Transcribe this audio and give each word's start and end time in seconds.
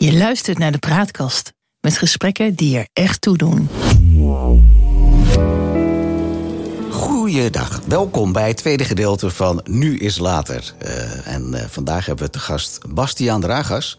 Je 0.00 0.12
luistert 0.12 0.58
naar 0.58 0.72
de 0.72 0.78
Praatkast 0.78 1.52
met 1.80 1.96
gesprekken 1.96 2.54
die 2.54 2.78
er 2.78 2.88
echt 2.92 3.20
toe 3.20 3.36
doen. 3.36 3.68
Goeiedag, 7.28 7.80
welkom 7.86 8.32
bij 8.32 8.48
het 8.48 8.56
tweede 8.56 8.84
gedeelte 8.84 9.30
van 9.30 9.60
Nu 9.64 9.98
is 9.98 10.18
Later. 10.18 10.74
Uh, 10.82 11.26
en 11.26 11.54
uh, 11.54 11.60
vandaag 11.60 12.06
hebben 12.06 12.24
we 12.24 12.30
te 12.30 12.38
gast 12.38 12.78
Bastiaan 12.94 13.40
Dragas. 13.40 13.98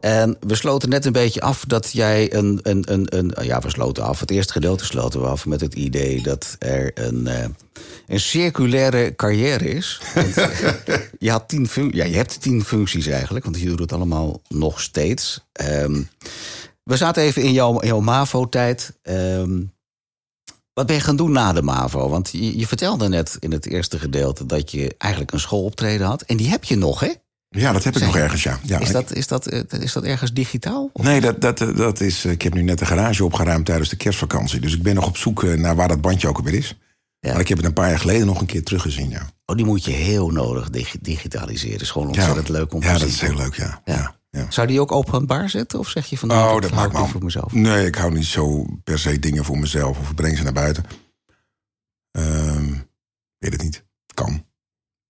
En 0.00 0.36
we 0.40 0.54
sloten 0.54 0.88
net 0.88 1.04
een 1.04 1.12
beetje 1.12 1.40
af 1.40 1.64
dat 1.64 1.92
jij 1.92 2.34
een, 2.34 2.60
een, 2.62 2.92
een, 2.92 3.06
een. 3.16 3.34
Ja, 3.42 3.60
we 3.60 3.70
sloten 3.70 4.04
af. 4.04 4.20
Het 4.20 4.30
eerste 4.30 4.52
gedeelte 4.52 4.84
sloten 4.84 5.20
we 5.20 5.26
af 5.26 5.46
met 5.46 5.60
het 5.60 5.74
idee 5.74 6.22
dat 6.22 6.56
er 6.58 6.90
een, 6.94 7.28
een 8.06 8.20
circulaire 8.20 9.14
carrière 9.14 9.70
is. 9.70 10.00
Je, 11.18 11.30
had 11.30 11.48
tien 11.48 11.68
ja, 11.90 12.04
je 12.04 12.16
hebt 12.16 12.40
tien 12.40 12.64
functies 12.64 13.06
eigenlijk, 13.06 13.44
want 13.44 13.60
je 13.60 13.66
doet 13.66 13.78
het 13.78 13.92
allemaal 13.92 14.40
nog 14.48 14.80
steeds. 14.80 15.44
Um, 15.70 16.08
we 16.82 16.96
zaten 16.96 17.22
even 17.22 17.42
in 17.42 17.52
jouw, 17.52 17.82
jouw 17.82 18.00
MAVO-tijd. 18.00 18.92
Um, 19.02 19.73
wat 20.74 20.86
ben 20.86 20.96
je 20.96 21.02
gaan 21.02 21.16
doen 21.16 21.32
na 21.32 21.52
de 21.52 21.62
MAVO? 21.62 22.08
Want 22.08 22.30
je, 22.32 22.58
je, 22.58 22.66
vertelde 22.66 23.08
net 23.08 23.36
in 23.38 23.52
het 23.52 23.66
eerste 23.66 23.98
gedeelte 23.98 24.46
dat 24.46 24.70
je 24.70 24.94
eigenlijk 24.98 25.32
een 25.32 25.40
schooloptreden 25.40 26.06
had. 26.06 26.22
En 26.22 26.36
die 26.36 26.48
heb 26.48 26.64
je 26.64 26.76
nog, 26.76 27.00
hè? 27.00 27.12
Ja, 27.48 27.72
dat 27.72 27.84
heb 27.84 27.96
ik 27.96 28.02
nog 28.02 28.16
ergens, 28.16 28.42
ja. 28.42 28.58
ja 28.62 28.78
is, 28.78 28.90
dat, 28.90 29.12
is, 29.12 29.26
dat, 29.26 29.52
is 29.72 29.92
dat 29.92 30.04
ergens 30.04 30.32
digitaal? 30.32 30.90
Of? 30.92 31.04
Nee, 31.04 31.20
dat, 31.20 31.40
dat, 31.40 31.58
dat 31.58 32.00
is, 32.00 32.24
ik 32.24 32.42
heb 32.42 32.54
nu 32.54 32.62
net 32.62 32.78
de 32.78 32.86
garage 32.86 33.24
opgeruimd 33.24 33.66
tijdens 33.66 33.88
de 33.88 33.96
kerstvakantie. 33.96 34.60
Dus 34.60 34.74
ik 34.74 34.82
ben 34.82 34.94
nog 34.94 35.06
op 35.06 35.16
zoek 35.16 35.56
naar 35.56 35.76
waar 35.76 35.88
dat 35.88 36.00
bandje 36.00 36.28
ook 36.28 36.36
alweer 36.36 36.54
is. 36.54 36.76
Ja. 37.20 37.30
Maar 37.32 37.40
ik 37.40 37.48
heb 37.48 37.56
het 37.56 37.66
een 37.66 37.72
paar 37.72 37.88
jaar 37.88 37.98
geleden 37.98 38.26
nog 38.26 38.40
een 38.40 38.46
keer 38.46 38.62
teruggezien, 38.62 39.10
ja. 39.10 39.30
Oh, 39.46 39.56
die 39.56 39.64
moet 39.64 39.84
je 39.84 39.90
heel 39.90 40.30
nodig 40.30 40.70
digitaliseren. 41.00 41.72
Het 41.72 41.82
is 41.82 41.90
gewoon 41.90 42.08
ontzettend 42.08 42.46
ja. 42.46 42.52
leuk 42.52 42.74
om 42.74 42.82
ja, 42.82 42.92
te 42.92 42.98
zien. 42.98 43.08
Ja, 43.08 43.12
dat 43.12 43.14
is 43.14 43.20
heel 43.20 43.36
leuk, 43.36 43.54
ja. 43.54 43.82
ja. 43.84 44.16
Ja. 44.34 44.50
Zou 44.50 44.66
die 44.66 44.80
ook 44.80 44.92
openbaar 44.92 45.50
zetten? 45.50 45.78
Of 45.78 45.88
zeg 45.88 46.06
je 46.06 46.18
van, 46.18 46.30
oh, 46.30 46.60
dat 46.60 46.70
maakt 46.70 46.92
me 46.92 47.06
voor 47.06 47.24
mezelf? 47.24 47.52
Nee, 47.52 47.86
ik 47.86 47.94
hou 47.94 48.12
niet 48.12 48.24
zo 48.24 48.66
per 48.84 48.98
se 48.98 49.18
dingen 49.18 49.44
voor 49.44 49.58
mezelf. 49.58 49.98
Of 49.98 50.10
ik 50.10 50.16
breng 50.16 50.36
ze 50.36 50.42
naar 50.42 50.52
buiten. 50.52 50.84
Um, 52.10 52.86
weet 53.38 53.52
het 53.52 53.62
niet. 53.62 53.84
Kan. 54.14 54.46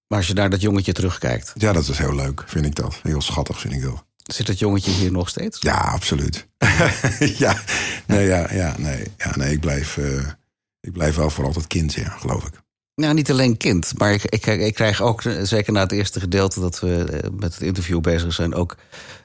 Maar 0.06 0.18
als 0.18 0.26
je 0.26 0.34
naar 0.34 0.50
dat 0.50 0.60
jongetje 0.60 0.92
terugkijkt. 0.92 1.52
Ja, 1.54 1.72
dat 1.72 1.88
is 1.88 1.98
heel 1.98 2.14
leuk, 2.14 2.42
vind 2.46 2.66
ik 2.66 2.74
dat. 2.74 3.00
Heel 3.02 3.20
schattig, 3.20 3.60
vind 3.60 3.74
ik 3.74 3.82
dat. 3.82 4.04
Zit 4.16 4.46
dat 4.46 4.58
jongetje 4.58 4.90
hier 4.90 5.12
nog 5.12 5.28
steeds? 5.28 5.58
Ja, 5.60 5.76
absoluut. 5.76 6.48
ja, 7.44 7.62
nee, 8.06 8.26
ja, 8.26 8.52
ja, 8.52 8.74
nee, 8.78 9.12
ja, 9.16 9.36
nee 9.36 9.52
ik, 9.52 9.60
blijf, 9.60 9.96
uh, 9.96 10.28
ik 10.80 10.92
blijf 10.92 11.14
wel 11.16 11.30
voor 11.30 11.44
altijd 11.44 11.66
kind, 11.66 11.94
ja, 11.94 12.08
geloof 12.08 12.46
ik. 12.46 12.62
Nou, 12.94 13.14
niet 13.14 13.30
alleen 13.30 13.56
kind, 13.56 13.98
maar 13.98 14.12
ik, 14.12 14.24
ik, 14.24 14.46
ik 14.46 14.74
krijg 14.74 15.00
ook, 15.00 15.22
zeker 15.42 15.72
na 15.72 15.80
het 15.80 15.92
eerste 15.92 16.20
gedeelte 16.20 16.60
dat 16.60 16.80
we 16.80 17.20
met 17.38 17.54
het 17.54 17.62
interview 17.62 18.00
bezig 18.00 18.32
zijn, 18.32 18.54
ook 18.54 18.76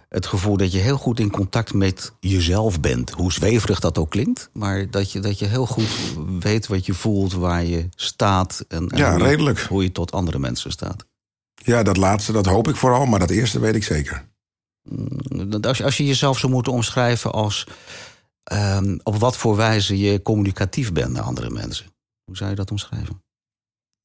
het 0.09 0.25
gevoel 0.25 0.58
dat 0.58 0.72
je 0.72 0.78
heel 0.78 0.98
goed 0.98 1.20
in 1.20 1.30
contact 1.30 1.73
met 1.73 2.14
jezelf 2.20 2.80
bent. 2.80 3.09
Hoe 3.09 3.34
zweverig 3.34 3.80
dat 3.80 3.97
ook 3.97 4.09
klinkt, 4.09 4.50
maar 4.53 4.90
dat 4.90 5.12
je, 5.12 5.20
dat 5.20 5.40
je 5.40 5.45
heel 5.45 5.66
goed 5.66 5.90
weet 6.40 6.67
wat 6.67 6.86
je 6.86 6.94
voelt, 6.94 7.34
waar 7.34 7.64
je 7.64 7.90
staat 7.95 8.66
en, 8.67 8.90
en 8.90 8.97
ja, 8.97 9.12
hoe, 9.12 9.23
redelijk. 9.23 9.59
Je, 9.59 9.67
hoe 9.67 9.84
je 9.84 9.92
tot 9.92 10.12
andere 10.12 10.40
mensen 10.40 10.72
staat. 10.72 11.06
Ja, 11.56 11.84
dat 11.84 11.97
laatste, 11.97 12.31
dat 12.31 12.45
hoop 12.45 12.67
ik 12.67 12.75
vooral, 12.75 13.06
maar 13.06 13.20
dat 13.20 13.30
eerste 13.30 13.59
weet 13.59 13.75
ik 13.75 13.84
zeker. 13.84 14.28
Als 15.62 15.78
je, 15.78 15.84
als 15.84 15.97
je 15.97 16.06
jezelf 16.06 16.40
zou 16.40 16.52
moeten 16.52 16.72
omschrijven 16.72 17.31
als 17.31 17.67
um, 18.53 19.00
op 19.03 19.16
wat 19.16 19.38
voor 19.38 19.56
wijze 19.56 19.97
je 19.97 20.22
communicatief 20.22 20.94
bent 20.94 21.12
naar 21.12 21.23
andere 21.23 21.50
mensen, 21.50 21.86
hoe 22.23 22.38
zou 22.38 22.50
je 22.50 22.56
dat 22.56 22.72
omschrijven? 22.72 23.22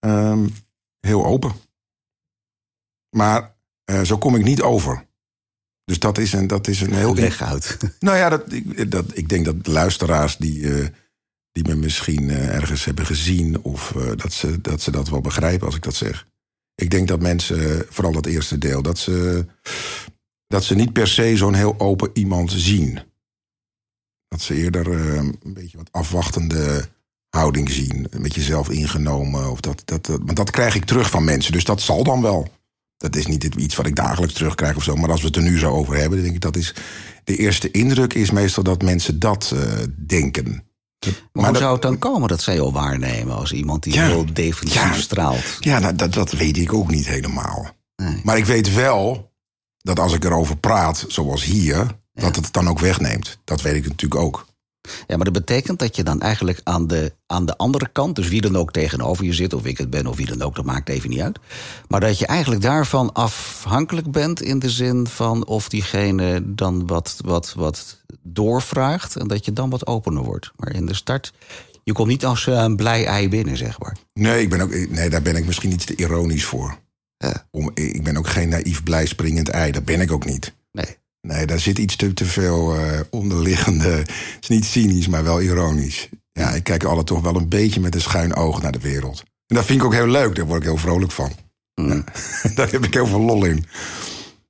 Um, 0.04 0.54
heel 1.00 1.24
open. 1.24 1.52
Maar 3.16 3.56
uh, 3.90 4.02
zo 4.02 4.18
kom 4.18 4.36
ik 4.36 4.44
niet 4.44 4.62
over. 4.62 5.06
Dus 5.84 5.98
dat 5.98 6.18
is 6.18 6.32
een, 6.32 6.46
dat 6.46 6.66
is 6.66 6.80
een 6.80 6.94
heel. 6.94 7.16
Uit. 7.38 7.78
Nou 8.00 8.16
ja, 8.16 8.28
dat, 8.28 8.52
ik, 8.52 8.90
dat, 8.90 9.16
ik 9.16 9.28
denk 9.28 9.44
dat 9.44 9.64
de 9.64 9.70
luisteraars 9.70 10.36
die, 10.36 10.60
uh, 10.60 10.86
die 11.52 11.64
me 11.64 11.74
misschien 11.74 12.22
uh, 12.22 12.54
ergens 12.54 12.84
hebben 12.84 13.06
gezien, 13.06 13.62
of 13.62 13.92
dat, 14.16 14.32
ze, 14.32 14.60
dat 14.60 14.80
ze 14.80 14.90
dat 14.90 15.08
wel 15.08 15.20
begrijpen 15.20 15.66
als 15.66 15.76
ik 15.76 15.82
dat 15.82 15.94
zeg. 15.94 16.26
Ik 16.74 16.90
denk 16.90 17.08
dat 17.08 17.20
mensen, 17.20 17.86
vooral 17.88 18.12
dat 18.12 18.26
eerste 18.26 18.58
deel, 18.58 18.82
dat 18.82 18.98
ze, 18.98 19.46
dat 20.46 20.64
ze 20.64 20.74
niet 20.74 20.92
per 20.92 21.08
se 21.08 21.36
zo'n 21.36 21.54
heel 21.54 21.80
open 21.80 22.10
iemand 22.14 22.52
zien. 22.52 22.98
Dat 24.28 24.40
ze 24.40 24.54
eerder 24.54 25.16
een 25.18 25.38
beetje 25.54 25.76
wat 25.76 25.92
afwachtende 25.92 26.88
houding 27.34 27.70
zien. 27.70 28.06
Met 28.18 28.34
jezelf 28.34 28.70
ingenomen. 28.70 29.50
Of 29.50 29.60
dat, 29.60 29.82
dat, 29.84 30.06
dat, 30.06 30.20
want 30.24 30.36
dat 30.36 30.50
krijg 30.50 30.74
ik 30.74 30.84
terug 30.84 31.10
van 31.10 31.24
mensen. 31.24 31.52
Dus 31.52 31.64
dat 31.64 31.80
zal 31.80 32.04
dan 32.04 32.22
wel. 32.22 32.48
Dat 32.96 33.16
is 33.16 33.26
niet 33.26 33.44
iets 33.44 33.76
wat 33.76 33.86
ik 33.86 33.96
dagelijks 33.96 34.34
terugkrijg 34.34 34.76
of 34.76 34.82
zo. 34.82 34.96
Maar 34.96 35.10
als 35.10 35.20
we 35.20 35.26
het 35.26 35.36
er 35.36 35.42
nu 35.42 35.58
zo 35.58 35.70
over 35.70 35.94
hebben, 35.94 36.12
dan 36.12 36.22
denk 36.22 36.34
ik 36.34 36.40
dat 36.40 36.56
is. 36.56 36.74
De 37.24 37.36
eerste 37.36 37.70
indruk 37.70 38.14
is 38.14 38.30
meestal 38.30 38.62
dat 38.62 38.82
mensen 38.82 39.18
dat 39.18 39.52
uh, 39.54 39.60
denken. 40.06 40.64
Maar, 41.32 41.48
hoe 41.48 41.56
zou 41.56 41.72
het 41.72 41.82
dan 41.82 41.98
komen 41.98 42.28
dat 42.28 42.42
zij 42.42 42.60
al 42.60 42.72
waarnemen 42.72 43.36
als 43.36 43.52
iemand 43.52 43.82
die 43.82 43.94
ja, 43.94 44.06
heel 44.06 44.24
definitief 44.32 44.82
ja, 44.82 44.92
straalt? 44.92 45.56
Ja, 45.60 45.78
nou, 45.78 45.94
dat, 45.94 46.12
dat 46.12 46.32
weet 46.32 46.56
ik 46.56 46.72
ook 46.72 46.90
niet 46.90 47.06
helemaal. 47.06 47.66
Nee. 47.96 48.20
Maar 48.24 48.36
ik 48.36 48.44
weet 48.44 48.74
wel 48.74 49.32
dat 49.78 49.98
als 49.98 50.12
ik 50.12 50.24
erover 50.24 50.56
praat, 50.56 51.04
zoals 51.08 51.44
hier, 51.44 51.76
ja. 52.12 52.22
dat 52.22 52.36
het 52.36 52.52
dan 52.52 52.68
ook 52.68 52.78
wegneemt. 52.78 53.38
Dat 53.44 53.62
weet 53.62 53.74
ik 53.74 53.88
natuurlijk 53.88 54.20
ook. 54.20 54.46
Ja, 55.06 55.16
maar 55.16 55.24
dat 55.24 55.32
betekent 55.32 55.78
dat 55.78 55.96
je 55.96 56.02
dan 56.02 56.20
eigenlijk 56.20 56.60
aan 56.62 56.86
de, 56.86 57.12
aan 57.26 57.46
de 57.46 57.56
andere 57.56 57.88
kant, 57.92 58.16
dus 58.16 58.28
wie 58.28 58.40
dan 58.40 58.56
ook 58.56 58.72
tegenover 58.72 59.24
je 59.24 59.32
zit, 59.32 59.52
of 59.52 59.64
ik 59.64 59.78
het 59.78 59.90
ben, 59.90 60.06
of 60.06 60.16
wie 60.16 60.26
dan 60.26 60.42
ook, 60.42 60.54
dat 60.54 60.64
maakt 60.64 60.88
even 60.88 61.10
niet 61.10 61.20
uit. 61.20 61.38
Maar 61.88 62.00
dat 62.00 62.18
je 62.18 62.26
eigenlijk 62.26 62.62
daarvan 62.62 63.12
afhankelijk 63.12 64.10
bent 64.10 64.42
in 64.42 64.58
de 64.58 64.70
zin 64.70 65.06
van 65.06 65.46
of 65.46 65.68
diegene 65.68 66.42
dan 66.54 66.86
wat, 66.86 67.20
wat, 67.24 67.52
wat 67.56 68.02
doorvraagt 68.22 69.16
en 69.16 69.28
dat 69.28 69.44
je 69.44 69.52
dan 69.52 69.70
wat 69.70 69.86
opener 69.86 70.22
wordt. 70.22 70.52
Maar 70.56 70.74
in 70.74 70.86
de 70.86 70.94
start, 70.94 71.32
je 71.82 71.92
komt 71.92 72.08
niet 72.08 72.24
als 72.24 72.46
een 72.46 72.76
blij 72.76 73.06
ei 73.06 73.28
binnen, 73.28 73.56
zeg 73.56 73.80
maar. 73.80 73.96
Nee, 74.12 74.42
ik 74.42 74.50
ben 74.50 74.60
ook, 74.60 74.88
nee 74.88 75.10
daar 75.10 75.22
ben 75.22 75.36
ik 75.36 75.46
misschien 75.46 75.72
iets 75.72 75.84
te 75.84 75.96
ironisch 75.96 76.44
voor. 76.44 76.78
Ja. 77.16 77.46
Om, 77.50 77.70
ik 77.74 78.04
ben 78.04 78.16
ook 78.16 78.28
geen 78.28 78.48
naïef, 78.48 78.82
blij 78.82 79.06
springend 79.06 79.48
ei, 79.48 79.72
dat 79.72 79.84
ben 79.84 80.00
ik 80.00 80.12
ook 80.12 80.24
niet. 80.24 80.54
Nee. 80.72 80.96
Nee, 81.26 81.46
daar 81.46 81.60
zit 81.60 81.78
iets 81.78 81.96
te, 81.96 82.14
te 82.14 82.24
veel 82.24 82.76
uh, 82.76 83.00
onderliggende. 83.10 83.88
Het 83.88 84.38
is 84.40 84.48
niet 84.48 84.64
cynisch, 84.64 85.08
maar 85.08 85.24
wel 85.24 85.40
ironisch. 85.40 86.08
Ja, 86.32 86.50
ik 86.50 86.64
kijk 86.64 86.84
altijd 86.84 87.06
toch 87.06 87.20
wel 87.20 87.36
een 87.36 87.48
beetje 87.48 87.80
met 87.80 87.94
een 87.94 88.00
schuin 88.00 88.34
oog 88.34 88.62
naar 88.62 88.72
de 88.72 88.80
wereld. 88.80 89.22
En 89.46 89.56
dat 89.56 89.64
vind 89.64 89.80
ik 89.80 89.86
ook 89.86 89.92
heel 89.92 90.06
leuk, 90.06 90.34
daar 90.34 90.46
word 90.46 90.60
ik 90.60 90.66
heel 90.66 90.76
vrolijk 90.76 91.12
van. 91.12 91.32
Mm. 91.74 91.88
Ja, 91.88 92.04
daar 92.54 92.70
heb 92.70 92.84
ik 92.84 92.94
heel 92.94 93.06
veel 93.06 93.20
lol 93.20 93.44
in. 93.44 93.64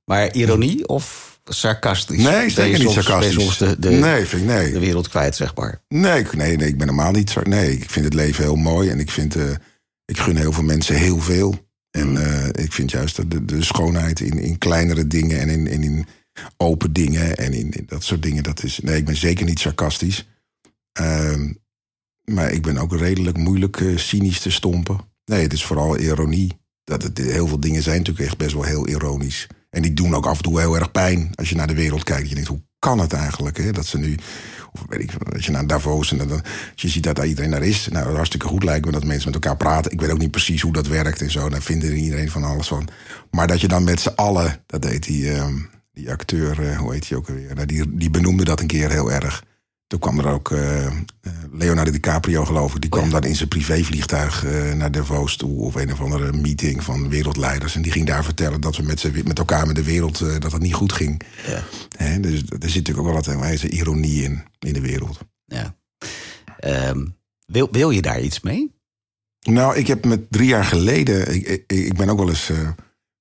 Maar 0.05 0.33
ironie 0.33 0.87
of 0.87 1.39
sarcastisch? 1.43 2.23
Nee, 2.23 2.49
zeker 2.49 2.79
niet 2.79 2.89
sarcastisch. 2.89 3.57
De, 3.57 3.79
de, 3.79 3.89
nee, 3.89 4.25
vind 4.25 4.41
ik 4.41 4.47
nee. 4.47 4.71
De 4.71 4.79
wereld 4.79 5.09
kwijt, 5.09 5.35
zeg 5.35 5.55
maar. 5.55 5.81
Nee, 5.87 6.25
nee, 6.31 6.57
nee, 6.57 6.67
ik 6.67 6.77
ben 6.77 6.87
normaal 6.87 7.11
niet. 7.11 7.35
Nee, 7.43 7.71
ik 7.71 7.89
vind 7.89 8.05
het 8.05 8.13
leven 8.13 8.43
heel 8.43 8.55
mooi 8.55 8.89
en 8.89 8.99
ik 8.99 9.11
vind, 9.11 9.35
uh, 9.35 9.43
ik 10.05 10.19
gun 10.19 10.37
heel 10.37 10.51
veel 10.51 10.63
mensen 10.63 10.95
heel 10.95 11.19
veel. 11.19 11.55
En 11.91 12.13
uh, 12.13 12.47
ik 12.47 12.73
vind 12.73 12.91
juist 12.91 13.31
de, 13.31 13.45
de 13.45 13.63
schoonheid 13.63 14.19
in, 14.19 14.39
in 14.39 14.57
kleinere 14.57 15.07
dingen 15.07 15.39
en 15.39 15.49
in, 15.49 15.67
in, 15.67 15.83
in 15.83 16.05
open 16.57 16.93
dingen 16.93 17.37
en 17.37 17.53
in, 17.53 17.73
dat 17.87 18.03
soort 18.03 18.21
dingen. 18.21 18.43
Dat 18.43 18.63
is, 18.63 18.79
nee, 18.79 18.97
ik 18.97 19.05
ben 19.05 19.17
zeker 19.17 19.45
niet 19.45 19.59
sarcastisch. 19.59 20.27
Uh, 21.01 21.49
maar 22.23 22.51
ik 22.51 22.61
ben 22.61 22.77
ook 22.77 22.95
redelijk 22.95 23.37
moeilijk 23.37 23.79
uh, 23.79 23.97
cynisch 23.97 24.39
te 24.39 24.51
stompen. 24.51 24.99
Nee, 25.25 25.41
het 25.41 25.53
is 25.53 25.65
vooral 25.65 25.97
ironie. 25.97 26.59
Dat 26.83 27.03
het, 27.03 27.17
heel 27.17 27.47
veel 27.47 27.59
dingen 27.59 27.83
zijn 27.83 27.97
natuurlijk 27.97 28.25
echt 28.25 28.37
best 28.37 28.53
wel 28.53 28.63
heel 28.63 28.87
ironisch. 28.87 29.47
En 29.69 29.81
die 29.81 29.93
doen 29.93 30.15
ook 30.15 30.25
af 30.25 30.37
en 30.37 30.43
toe 30.43 30.59
heel 30.59 30.75
erg 30.75 30.91
pijn 30.91 31.31
als 31.35 31.49
je 31.49 31.55
naar 31.55 31.67
de 31.67 31.73
wereld 31.73 32.03
kijkt. 32.03 32.29
Je 32.29 32.35
denkt, 32.35 32.49
hoe 32.49 32.63
kan 32.79 32.99
het 32.99 33.13
eigenlijk? 33.13 33.57
Hè? 33.57 33.71
Dat 33.71 33.85
ze 33.85 33.97
nu, 33.97 34.17
of 34.71 34.83
weet 34.89 34.99
ik, 35.01 35.11
als 35.33 35.45
je 35.45 35.51
naar 35.51 35.67
Davos 35.67 36.11
en 36.11 36.17
dan, 36.17 36.31
als 36.31 36.41
je 36.81 36.87
ziet 36.87 37.03
dat 37.03 37.15
daar 37.15 37.27
iedereen 37.27 37.51
daar 37.51 37.63
is. 37.63 37.87
Nou, 37.87 38.15
hartstikke 38.15 38.47
goed 38.47 38.63
lijkt 38.63 38.85
me 38.85 38.91
dat 38.91 39.03
mensen 39.03 39.31
met 39.31 39.43
elkaar 39.43 39.57
praten. 39.57 39.91
Ik 39.91 40.01
weet 40.01 40.11
ook 40.11 40.17
niet 40.17 40.31
precies 40.31 40.61
hoe 40.61 40.73
dat 40.73 40.87
werkt 40.87 41.21
en 41.21 41.31
zo. 41.31 41.49
Daar 41.49 41.61
vindt 41.61 41.83
iedereen 41.83 42.31
van 42.31 42.43
alles 42.43 42.67
van. 42.67 42.87
Maar 43.31 43.47
dat 43.47 43.61
je 43.61 43.67
dan 43.67 43.83
met 43.83 43.99
z'n 43.99 44.13
allen, 44.15 44.63
dat 44.65 44.81
deed 44.81 45.05
hij. 45.05 45.15
Uh, 45.15 45.45
die 45.95 46.11
acteur, 46.11 46.59
uh, 46.59 46.77
hoe 46.77 46.93
heet 46.93 47.09
hij 47.09 47.17
ook 47.17 47.27
alweer? 47.29 47.55
Nou, 47.55 47.67
die, 47.67 47.95
die 47.97 48.09
benoemde 48.09 48.43
dat 48.43 48.59
een 48.59 48.67
keer 48.67 48.89
heel 48.91 49.11
erg. 49.11 49.43
Toen 49.87 49.99
kwam 49.99 50.19
er 50.19 50.27
ook 50.27 50.49
uh, 50.49 50.91
Leonardo 51.51 51.91
DiCaprio, 51.91 52.45
geloof 52.45 52.75
ik. 52.75 52.81
Die 52.81 52.89
kwam 52.89 53.03
oh 53.03 53.09
ja. 53.09 53.19
dan 53.19 53.29
in 53.29 53.35
zijn 53.35 53.49
privévliegtuig 53.49 54.45
uh, 54.45 54.73
naar 54.73 54.91
Davos 54.91 55.37
toe. 55.37 55.59
Of 55.59 55.75
een 55.75 55.91
of 55.91 56.01
andere 56.01 56.33
meeting 56.33 56.83
van 56.83 57.09
wereldleiders. 57.09 57.75
En 57.75 57.81
die 57.81 57.91
ging 57.91 58.07
daar 58.07 58.23
vertellen 58.23 58.61
dat 58.61 58.77
we 58.77 58.83
met, 58.83 59.25
met 59.25 59.39
elkaar 59.39 59.67
met 59.67 59.75
de 59.75 59.83
wereld... 59.83 60.19
dat 60.19 60.51
het 60.51 60.61
niet 60.61 60.73
goed 60.73 60.93
ging. 60.93 61.21
Ja. 61.47 61.63
He, 61.97 62.19
dus 62.19 62.33
er 62.33 62.39
zit 62.39 62.61
natuurlijk 62.61 62.97
ook 62.97 63.05
wel 63.05 63.13
wat 63.13 63.25
wijze 63.25 63.69
ironie 63.69 64.23
in, 64.23 64.43
in 64.59 64.73
de 64.73 64.81
wereld. 64.81 65.19
Ja. 65.45 65.75
Um, 66.89 67.15
wil, 67.45 67.67
wil 67.71 67.89
je 67.89 68.01
daar 68.01 68.21
iets 68.21 68.41
mee? 68.41 68.73
Nou, 69.39 69.75
ik 69.75 69.87
heb 69.87 70.05
met 70.05 70.31
drie 70.31 70.47
jaar 70.47 70.65
geleden... 70.65 71.35
Ik, 71.35 71.47
ik, 71.47 71.63
ik 71.67 71.95
ben 71.95 72.09
ook 72.09 72.17
wel 72.17 72.29
eens 72.29 72.51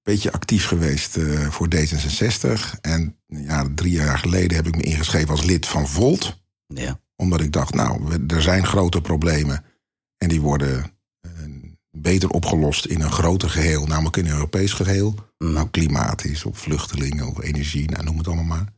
beetje 0.05 0.33
actief 0.33 0.67
geweest 0.67 1.17
uh, 1.17 1.49
voor 1.51 1.69
D66. 1.75 2.81
En 2.81 3.17
ja, 3.27 3.67
drie 3.75 3.93
jaar 3.93 4.19
geleden 4.19 4.57
heb 4.57 4.67
ik 4.67 4.77
me 4.77 4.83
ingeschreven 4.83 5.31
als 5.31 5.45
lid 5.45 5.67
van 5.67 5.89
Volt. 5.89 6.43
Ja. 6.67 7.01
Omdat 7.17 7.41
ik 7.41 7.53
dacht, 7.53 7.75
nou, 7.75 8.25
er 8.27 8.43
zijn 8.43 8.67
grote 8.67 9.01
problemen. 9.01 9.65
En 10.17 10.29
die 10.29 10.41
worden 10.41 10.93
uh, 11.27 11.33
beter 11.91 12.29
opgelost 12.29 12.85
in 12.85 13.01
een 13.01 13.13
groter 13.13 13.51
geheel, 13.51 13.87
namelijk 13.87 14.17
in 14.17 14.27
een 14.27 14.33
Europees 14.33 14.73
geheel. 14.73 15.15
Mm. 15.39 15.53
Nou, 15.53 15.69
klimaat 15.69 16.25
is, 16.25 16.45
of 16.45 16.59
vluchtelingen, 16.59 17.29
of 17.29 17.43
energie, 17.43 17.91
nou, 17.91 18.05
noem 18.05 18.19
het 18.19 18.27
allemaal 18.27 18.45
maar. 18.45 18.73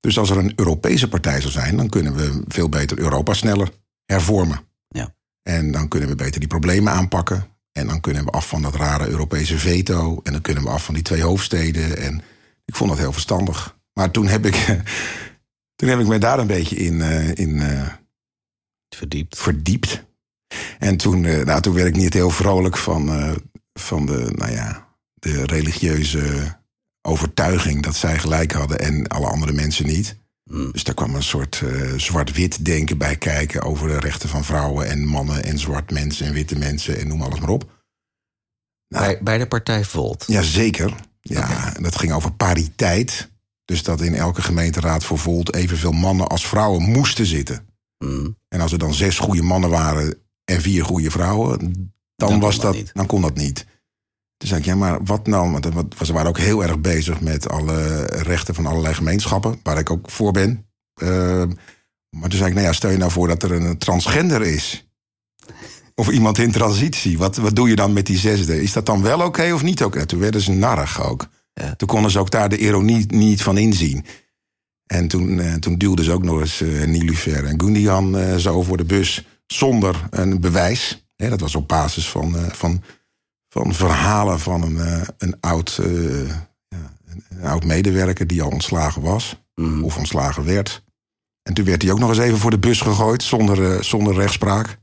Dus 0.00 0.18
als 0.18 0.30
er 0.30 0.38
een 0.38 0.52
Europese 0.56 1.08
partij 1.08 1.40
zou 1.40 1.52
zijn, 1.52 1.76
dan 1.76 1.88
kunnen 1.88 2.14
we 2.14 2.42
veel 2.48 2.68
beter 2.68 2.98
Europa 2.98 3.34
sneller 3.34 3.70
hervormen. 4.04 4.60
Ja. 4.88 5.14
En 5.42 5.72
dan 5.72 5.88
kunnen 5.88 6.08
we 6.08 6.14
beter 6.14 6.40
die 6.40 6.48
problemen 6.48 6.92
aanpakken. 6.92 7.51
En 7.72 7.86
dan 7.86 8.00
kunnen 8.00 8.24
we 8.24 8.30
af 8.30 8.48
van 8.48 8.62
dat 8.62 8.74
rare 8.74 9.08
Europese 9.08 9.58
veto. 9.58 10.20
En 10.22 10.32
dan 10.32 10.40
kunnen 10.40 10.62
we 10.62 10.68
af 10.68 10.84
van 10.84 10.94
die 10.94 11.02
twee 11.02 11.22
hoofdsteden. 11.22 11.96
En 11.96 12.22
ik 12.64 12.76
vond 12.76 12.90
dat 12.90 12.98
heel 12.98 13.12
verstandig. 13.12 13.76
Maar 13.92 14.10
toen 14.10 14.26
heb 14.26 14.46
ik, 14.46 14.54
toen 15.76 15.88
heb 15.88 16.00
ik 16.00 16.06
me 16.06 16.18
daar 16.18 16.38
een 16.38 16.46
beetje 16.46 16.76
in, 16.76 17.00
eh, 17.00 17.34
in 17.34 17.60
eh, 17.60 17.88
Verdiept. 18.96 19.38
verdiept. 19.38 20.04
En 20.78 20.96
toen, 20.96 21.24
eh, 21.24 21.44
nou, 21.44 21.60
toen 21.60 21.74
werd 21.74 21.88
ik 21.88 21.96
niet 21.96 22.12
heel 22.12 22.30
vrolijk 22.30 22.76
van, 22.76 23.36
van 23.72 24.06
de, 24.06 24.32
nou 24.34 24.52
ja, 24.52 24.88
de 25.14 25.44
religieuze 25.44 26.56
overtuiging 27.02 27.82
dat 27.82 27.96
zij 27.96 28.18
gelijk 28.18 28.52
hadden 28.52 28.78
en 28.78 29.06
alle 29.06 29.26
andere 29.26 29.52
mensen 29.52 29.86
niet. 29.86 30.16
Mm. 30.44 30.72
Dus 30.72 30.84
daar 30.84 30.94
kwam 30.94 31.14
een 31.14 31.22
soort 31.22 31.60
eh, 31.64 31.92
zwart-wit 31.96 32.64
denken 32.64 32.98
bij 32.98 33.16
kijken 33.16 33.62
over 33.62 33.88
de 33.88 33.98
rechten 33.98 34.28
van 34.28 34.44
vrouwen 34.44 34.88
en 34.88 35.04
mannen 35.04 35.44
en 35.44 35.58
zwart 35.58 35.90
mensen 35.90 36.26
en 36.26 36.32
witte 36.32 36.58
mensen 36.58 36.98
en 36.98 37.08
noem 37.08 37.22
alles 37.22 37.40
maar 37.40 37.48
op. 37.48 37.70
Nou, 38.88 39.04
Bij, 39.04 39.22
bij 39.22 39.38
de 39.38 39.46
partij 39.46 39.84
Volt. 39.84 40.24
Jazeker. 40.26 40.94
Ja, 41.20 41.76
en 41.76 41.82
dat 41.82 41.98
ging 41.98 42.12
over 42.12 42.32
pariteit. 42.32 43.30
Dus 43.64 43.82
dat 43.82 44.00
in 44.00 44.14
elke 44.14 44.42
gemeenteraad 44.42 45.04
voor 45.04 45.18
Volt 45.18 45.54
evenveel 45.54 45.92
mannen 45.92 46.26
als 46.26 46.46
vrouwen 46.46 46.82
moesten 46.82 47.26
zitten. 47.26 47.66
Mm. 47.98 48.36
En 48.48 48.60
als 48.60 48.72
er 48.72 48.78
dan 48.78 48.94
zes 48.94 49.18
goede 49.18 49.42
mannen 49.42 49.70
waren 49.70 50.18
en 50.44 50.60
vier 50.60 50.84
goede 50.84 51.10
vrouwen, 51.10 51.72
dan, 52.16 52.40
was 52.40 52.54
dat 52.54 52.62
dat, 52.64 52.74
niet. 52.74 52.90
dan 52.94 53.06
kon 53.06 53.22
dat 53.22 53.36
niet. 53.36 53.66
Toen 54.42 54.50
zei 54.50 54.60
ik, 54.60 54.66
ja, 54.66 54.74
maar 54.76 55.04
wat 55.04 55.26
nou? 55.26 55.50
Want 55.50 55.64
wat- 55.66 55.94
ze 56.02 56.12
waren 56.12 56.28
ook 56.28 56.38
heel 56.38 56.62
erg 56.62 56.80
bezig 56.80 57.20
met 57.20 57.48
alle 57.48 58.02
rechten 58.06 58.54
van 58.54 58.66
allerlei 58.66 58.94
gemeenschappen, 58.94 59.60
waar 59.62 59.78
ik 59.78 59.90
ook 59.90 60.10
voor 60.10 60.32
ben. 60.32 60.66
Ehm, 60.94 61.48
maar 62.10 62.28
toen 62.28 62.38
zei 62.38 62.48
ik, 62.48 62.54
nou 62.54 62.66
ja, 62.66 62.72
stel 62.72 62.90
je 62.90 62.96
nou 62.96 63.10
voor 63.10 63.28
dat 63.28 63.42
er 63.42 63.52
een 63.52 63.78
transgender 63.78 64.42
is. 64.42 64.86
Of 65.94 66.08
iemand 66.08 66.38
in 66.38 66.50
transitie. 66.52 67.18
Wat, 67.18 67.36
wat 67.36 67.56
doe 67.56 67.68
je 67.68 67.74
dan 67.76 67.92
met 67.92 68.06
die 68.06 68.18
zesde? 68.18 68.62
Is 68.62 68.72
dat 68.72 68.86
dan 68.86 69.02
wel 69.02 69.20
oké 69.20 69.52
of 69.52 69.62
niet 69.62 69.84
oké? 69.84 70.06
Toen 70.06 70.18
werden 70.20 70.40
ze 70.40 70.52
narrig 70.52 71.02
ook. 71.02 71.28
Ja. 71.52 71.74
Toen 71.76 71.88
konden 71.88 72.10
ze 72.10 72.18
ook 72.18 72.30
daar 72.30 72.48
de 72.48 72.58
ironie 72.58 73.04
niet 73.08 73.42
van 73.42 73.58
inzien. 73.58 74.04
En 74.86 75.08
toen, 75.08 75.40
eh, 75.40 75.54
toen 75.54 75.78
duwden 75.78 76.04
ze 76.04 76.12
ook 76.12 76.22
nog 76.24 76.40
eens 76.40 76.60
eh 76.60 76.84
Nilufer 76.86 77.44
en 77.44 77.60
Gundian 77.60 78.16
eh, 78.18 78.36
zo 78.36 78.62
voor 78.62 78.76
de 78.76 78.84
bus 78.84 79.26
zonder 79.46 80.06
een 80.10 80.40
bewijs. 80.40 81.06
Dat 81.16 81.40
was 81.40 81.54
op 81.54 81.68
basis 81.68 82.08
van, 82.08 82.36
van, 82.52 82.82
van 83.52 83.74
verhalen 83.74 84.40
van 84.40 84.62
een, 84.62 84.78
eh, 84.78 85.00
een, 85.18 85.36
oud, 85.40 85.78
eh, 85.82 86.28
ja, 86.68 86.92
een, 87.28 87.44
oud 87.44 87.64
medewerker 87.64 88.26
die 88.26 88.42
al 88.42 88.50
ontslagen 88.50 89.02
was 89.02 89.40
Mm. 89.54 89.84
of 89.84 89.98
ontslagen 89.98 90.44
werd. 90.44 90.84
En 91.42 91.54
toen 91.54 91.64
werd 91.64 91.82
hij 91.82 91.92
ook 91.92 91.98
nog 91.98 92.08
eens 92.08 92.18
even 92.18 92.38
voor 92.38 92.50
de 92.50 92.58
bus 92.58 92.80
gegooid 92.80 93.22
zonder, 93.22 93.72
eh, 93.72 93.82
zonder 93.82 94.14
rechtspraak. 94.14 94.78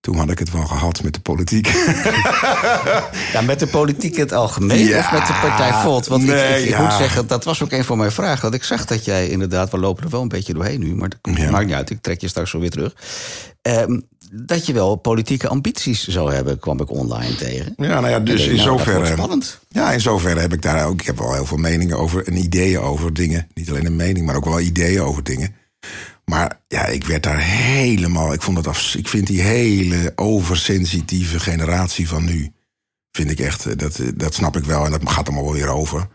Toen 0.00 0.16
had 0.16 0.30
ik 0.30 0.38
het 0.38 0.50
wel 0.52 0.66
gehad 0.66 1.02
met 1.02 1.14
de 1.14 1.20
politiek. 1.20 1.66
Ja, 3.32 3.40
met 3.40 3.58
de 3.58 3.66
politiek 3.66 4.14
in 4.14 4.20
het 4.20 4.32
algemeen 4.32 4.86
Ja, 4.86 4.98
of 4.98 5.12
met 5.12 5.26
de 5.26 5.32
partij 5.42 5.72
Volt? 5.72 6.06
Want 6.06 6.22
ik- 6.22 6.28
nee, 6.28 6.58
ik, 6.58 6.64
ik 6.64 6.70
ja. 6.70 6.82
moet 6.82 6.92
zeggen, 6.92 7.26
dat 7.26 7.44
was 7.44 7.62
ook 7.62 7.72
een 7.72 7.84
van 7.84 7.98
mijn 7.98 8.12
vragen. 8.12 8.42
Want 8.42 8.54
ik 8.54 8.62
zag 8.64 8.84
dat 8.84 9.04
jij 9.04 9.28
inderdaad, 9.28 9.70
we 9.70 9.78
lopen 9.78 10.04
er 10.04 10.10
wel 10.10 10.22
een 10.22 10.28
beetje 10.28 10.52
doorheen 10.54 10.80
nu... 10.80 10.94
maar 10.94 11.08
dat 11.08 11.36
Ja. 11.36 11.50
maakt 11.50 11.66
niet 11.66 11.74
uit, 11.74 11.90
ik 11.90 12.02
trek 12.02 12.20
je 12.20 12.28
straks 12.28 12.50
zo 12.50 12.58
weer 12.58 12.70
terug. 12.70 12.94
Ehm, 13.62 14.00
dat 14.32 14.66
je 14.66 14.72
wel 14.72 14.96
politieke 14.96 15.48
ambities 15.48 16.06
zou 16.06 16.34
hebben, 16.34 16.58
kwam 16.58 16.80
ik 16.80 16.90
online 16.90 17.34
tegen. 17.36 17.72
Ja, 17.76 17.86
nou 18.00 18.08
ja, 18.08 18.20
dus 18.20 18.42
in 18.46 18.56
nou, 18.56 18.68
zoverre. 18.68 19.06
spannend. 19.06 19.58
Ja, 19.68 19.92
in 19.92 20.00
zoverre 20.00 20.40
heb 20.40 20.52
ik 20.52 20.62
daar 20.62 20.86
ook. 20.86 21.00
Ik 21.00 21.06
heb 21.06 21.18
wel 21.18 21.34
heel 21.34 21.46
veel 21.46 21.56
meningen 21.56 21.98
over 21.98 22.26
en 22.26 22.36
ideeën 22.36 22.80
over 22.80 23.14
dingen. 23.14 23.48
Niet 23.54 23.68
alleen 23.70 23.86
een 23.86 23.96
mening, 23.96 24.26
maar 24.26 24.36
ook 24.36 24.44
wel 24.44 24.60
ideeën 24.60 25.02
over 25.02 25.22
dingen. 25.24 25.54
Maar 26.28 26.60
ja, 26.68 26.86
ik 26.86 27.04
werd 27.04 27.22
daar 27.22 27.40
helemaal. 27.40 28.32
Ik 28.32 28.42
vond 28.42 28.56
dat 28.56 28.66
af. 28.66 28.94
Ik 28.94 29.08
vind 29.08 29.26
die 29.26 29.40
hele 29.40 30.12
oversensitieve 30.14 31.40
generatie 31.40 32.08
van 32.08 32.24
nu. 32.24 32.52
Vind 33.12 33.30
ik 33.30 33.40
echt. 33.40 33.66
eh, 33.66 33.76
Dat, 33.76 33.98
eh, 33.98 34.06
dat 34.14 34.34
snap 34.34 34.56
ik 34.56 34.64
wel 34.64 34.84
en 34.84 34.90
dat 34.90 35.00
gaat 35.10 35.26
allemaal 35.26 35.44
wel 35.44 35.52
weer 35.52 35.68
over. 35.68 36.08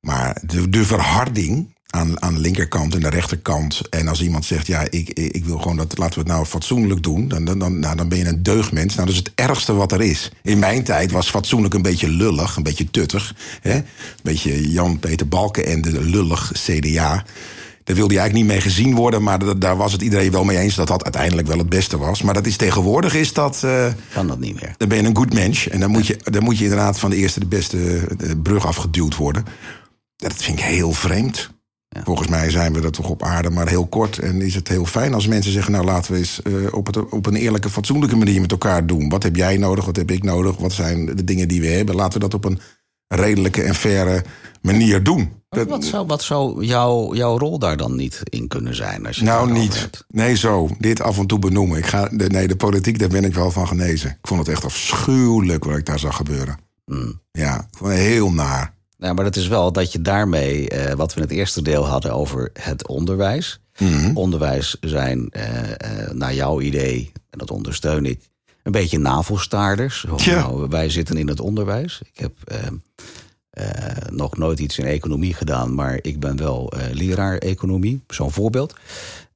Maar 0.00 0.42
de, 0.46 0.68
de 0.68 0.84
verharding 0.84 1.74
aan, 1.86 2.22
aan 2.22 2.34
de 2.34 2.40
linkerkant 2.40 2.94
en 2.94 3.00
de 3.00 3.08
rechterkant. 3.08 3.80
En 3.88 4.08
als 4.08 4.22
iemand 4.22 4.44
zegt, 4.44 4.66
ja, 4.66 4.84
ik, 4.90 5.08
ik 5.10 5.44
wil 5.44 5.58
gewoon 5.58 5.76
dat, 5.76 5.98
laten 5.98 6.14
we 6.14 6.20
het 6.20 6.28
nou 6.32 6.44
fatsoenlijk 6.46 7.02
doen. 7.02 7.28
Dan, 7.28 7.44
dan, 7.44 7.58
dan, 7.58 7.78
nou, 7.78 7.96
dan 7.96 8.08
ben 8.08 8.18
je 8.18 8.24
een 8.26 8.42
deugdmens. 8.42 8.94
Nou, 8.94 9.06
dat 9.06 9.14
is 9.16 9.22
het 9.22 9.32
ergste 9.34 9.74
wat 9.74 9.92
er 9.92 10.00
is. 10.02 10.30
In 10.42 10.58
mijn 10.58 10.84
tijd 10.84 11.10
was 11.10 11.30
fatsoenlijk 11.30 11.74
een 11.74 11.82
beetje 11.82 12.08
lullig, 12.08 12.56
een 12.56 12.62
beetje 12.62 12.90
tuttig. 12.90 13.34
Hè? 13.60 13.74
Een 13.74 13.84
beetje 14.22 14.70
Jan-Peter 14.70 15.28
Balkenende 15.28 16.00
lullig 16.04 16.52
CDA. 16.54 17.24
Daar 17.90 17.98
wilde 17.98 18.14
je 18.14 18.20
eigenlijk 18.20 18.48
niet 18.50 18.58
mee 18.62 18.72
gezien 18.72 18.94
worden, 18.94 19.22
maar 19.22 19.38
da- 19.38 19.54
daar 19.54 19.76
was 19.76 19.92
het 19.92 20.02
iedereen 20.02 20.30
wel 20.30 20.44
mee 20.44 20.56
eens 20.58 20.74
dat 20.74 20.86
dat 20.86 21.02
uiteindelijk 21.04 21.48
wel 21.48 21.58
het 21.58 21.68
beste 21.68 21.98
was. 21.98 22.22
Maar 22.22 22.34
dat 22.34 22.46
is 22.46 22.56
tegenwoordig 22.56 23.14
is 23.14 23.32
dat. 23.32 23.62
eh, 23.64 23.86
Kan 24.12 24.26
dat 24.26 24.38
niet 24.38 24.54
meer. 24.60 24.74
dan 24.76 24.88
ben 24.88 24.98
je 25.02 25.04
een 25.08 25.16
good 25.16 25.32
mens. 25.32 25.68
En 25.68 25.80
dan 25.80 25.90
moet 25.90 26.06
je, 26.06 26.16
dan 26.22 26.42
moet 26.42 26.58
je 26.58 26.64
inderdaad 26.64 26.98
van 26.98 27.10
de 27.10 27.16
eerste 27.16 27.40
de 27.40 27.46
beste 27.46 28.06
brug 28.42 28.66
afgeduwd 28.66 29.16
worden. 29.16 29.44
Dat 30.16 30.34
vind 30.34 30.58
ik 30.58 30.64
heel 30.64 30.92
vreemd. 30.92 31.50
Ja. 31.88 32.00
Volgens 32.04 32.28
mij 32.28 32.50
zijn 32.50 32.72
we 32.72 32.80
dat 32.80 32.92
toch 32.92 33.08
op 33.08 33.22
aarde 33.22 33.50
maar 33.50 33.68
heel 33.68 33.86
kort. 33.86 34.18
En 34.18 34.42
is 34.42 34.54
het 34.54 34.68
heel 34.68 34.84
fijn 34.84 35.14
als 35.14 35.26
mensen 35.26 35.52
zeggen... 35.52 35.72
nou 35.72 35.84
laten 35.84 36.12
we 36.12 36.18
eens 36.18 36.42
eh, 36.42 36.52
op, 36.70 36.86
het, 36.86 37.08
op 37.08 37.26
een 37.26 37.34
eerlijke, 37.36 37.70
fatsoenlijke 37.70 38.16
manier 38.16 38.40
met 38.40 38.50
elkaar 38.50 38.86
doen. 38.86 39.08
Wat 39.08 39.22
heb 39.22 39.36
jij 39.36 39.56
nodig, 39.56 39.84
wat 39.84 39.96
heb 39.96 40.10
ik 40.10 40.22
nodig? 40.22 40.56
Wat 40.56 40.72
zijn 40.72 41.06
de 41.06 41.24
dingen 41.24 41.48
die 41.48 41.60
we 41.60 41.66
hebben? 41.68 41.94
Laten 41.94 42.12
we 42.12 42.28
dat 42.28 42.34
op 42.34 42.44
een 42.44 42.60
redelijke 43.08 43.62
en 43.62 43.74
faire 43.74 44.24
manier 44.62 45.02
doen. 45.02 45.32
Dat- 45.50 45.68
Wat 45.68 45.84
zou, 45.84 46.06
wat 46.06 46.22
zou 46.22 46.64
jouw, 46.64 47.14
jouw 47.14 47.38
rol 47.38 47.58
daar 47.58 47.76
dan 47.76 47.96
niet 47.96 48.20
in 48.24 48.48
kunnen 48.48 48.74
zijn? 48.74 49.06
Als 49.06 49.16
je 49.16 49.24
nou, 49.24 49.52
niet. 49.52 50.04
Nee, 50.08 50.36
zo. 50.36 50.68
Dit 50.78 51.00
af 51.02 51.18
en 51.18 51.26
toe 51.26 51.38
benoemen. 51.38 51.78
Ik 51.78 51.86
ga, 51.86 52.08
de, 52.08 52.28
nee, 52.28 52.48
de 52.48 52.56
politiek, 52.56 52.98
daar 52.98 53.08
ben 53.08 53.24
ik 53.24 53.34
wel 53.34 53.50
van 53.50 53.68
genezen. 53.68 54.10
Ik 54.10 54.16
vond 54.26 54.40
het 54.40 54.48
echt 54.48 54.64
afschuwelijk 54.64 55.64
wat 55.64 55.76
ik 55.76 55.86
daar 55.86 55.98
zag 55.98 56.16
gebeuren. 56.16 56.58
Mm. 56.86 57.20
Ja, 57.32 57.56
ik 57.58 57.76
vond 57.78 57.90
het 57.90 58.00
heel 58.00 58.32
naar. 58.32 58.74
Ja, 58.98 59.12
maar 59.12 59.24
dat 59.24 59.36
is 59.36 59.48
wel 59.48 59.72
dat 59.72 59.92
je 59.92 60.00
daarmee, 60.02 60.68
eh, 60.68 60.94
wat 60.94 61.14
we 61.14 61.20
in 61.20 61.26
het 61.28 61.36
eerste 61.36 61.62
deel 61.62 61.86
hadden 61.86 62.12
over 62.14 62.50
het 62.52 62.86
onderwijs. 62.88 63.60
Mhm. 63.78 64.16
Onderwijs 64.16 64.76
zijn, 64.80 65.28
eh, 65.30 65.70
eh, 65.70 66.10
naar 66.10 66.34
jouw 66.34 66.60
idee, 66.60 67.12
en 67.30 67.38
dat 67.38 67.50
ondersteun 67.50 68.06
ik, 68.06 68.20
een 68.62 68.72
beetje 68.72 68.98
navelstaarders. 68.98 70.06
Nou, 70.26 70.68
wij 70.68 70.90
zitten 70.90 71.16
in 71.16 71.28
het 71.28 71.40
onderwijs. 71.40 72.00
Ik 72.12 72.18
heb 72.20 72.32
eh, 72.44 72.56
eh, 73.50 73.66
nog 74.10 74.36
nooit 74.36 74.58
iets 74.60 74.78
in 74.78 74.84
economie 74.84 75.34
gedaan, 75.34 75.74
maar 75.74 75.98
ik 76.02 76.20
ben 76.20 76.36
wel 76.36 76.72
eh, 76.72 76.92
leraar 76.92 77.38
economie, 77.38 78.02
zo'n 78.08 78.30
voorbeeld. 78.32 78.74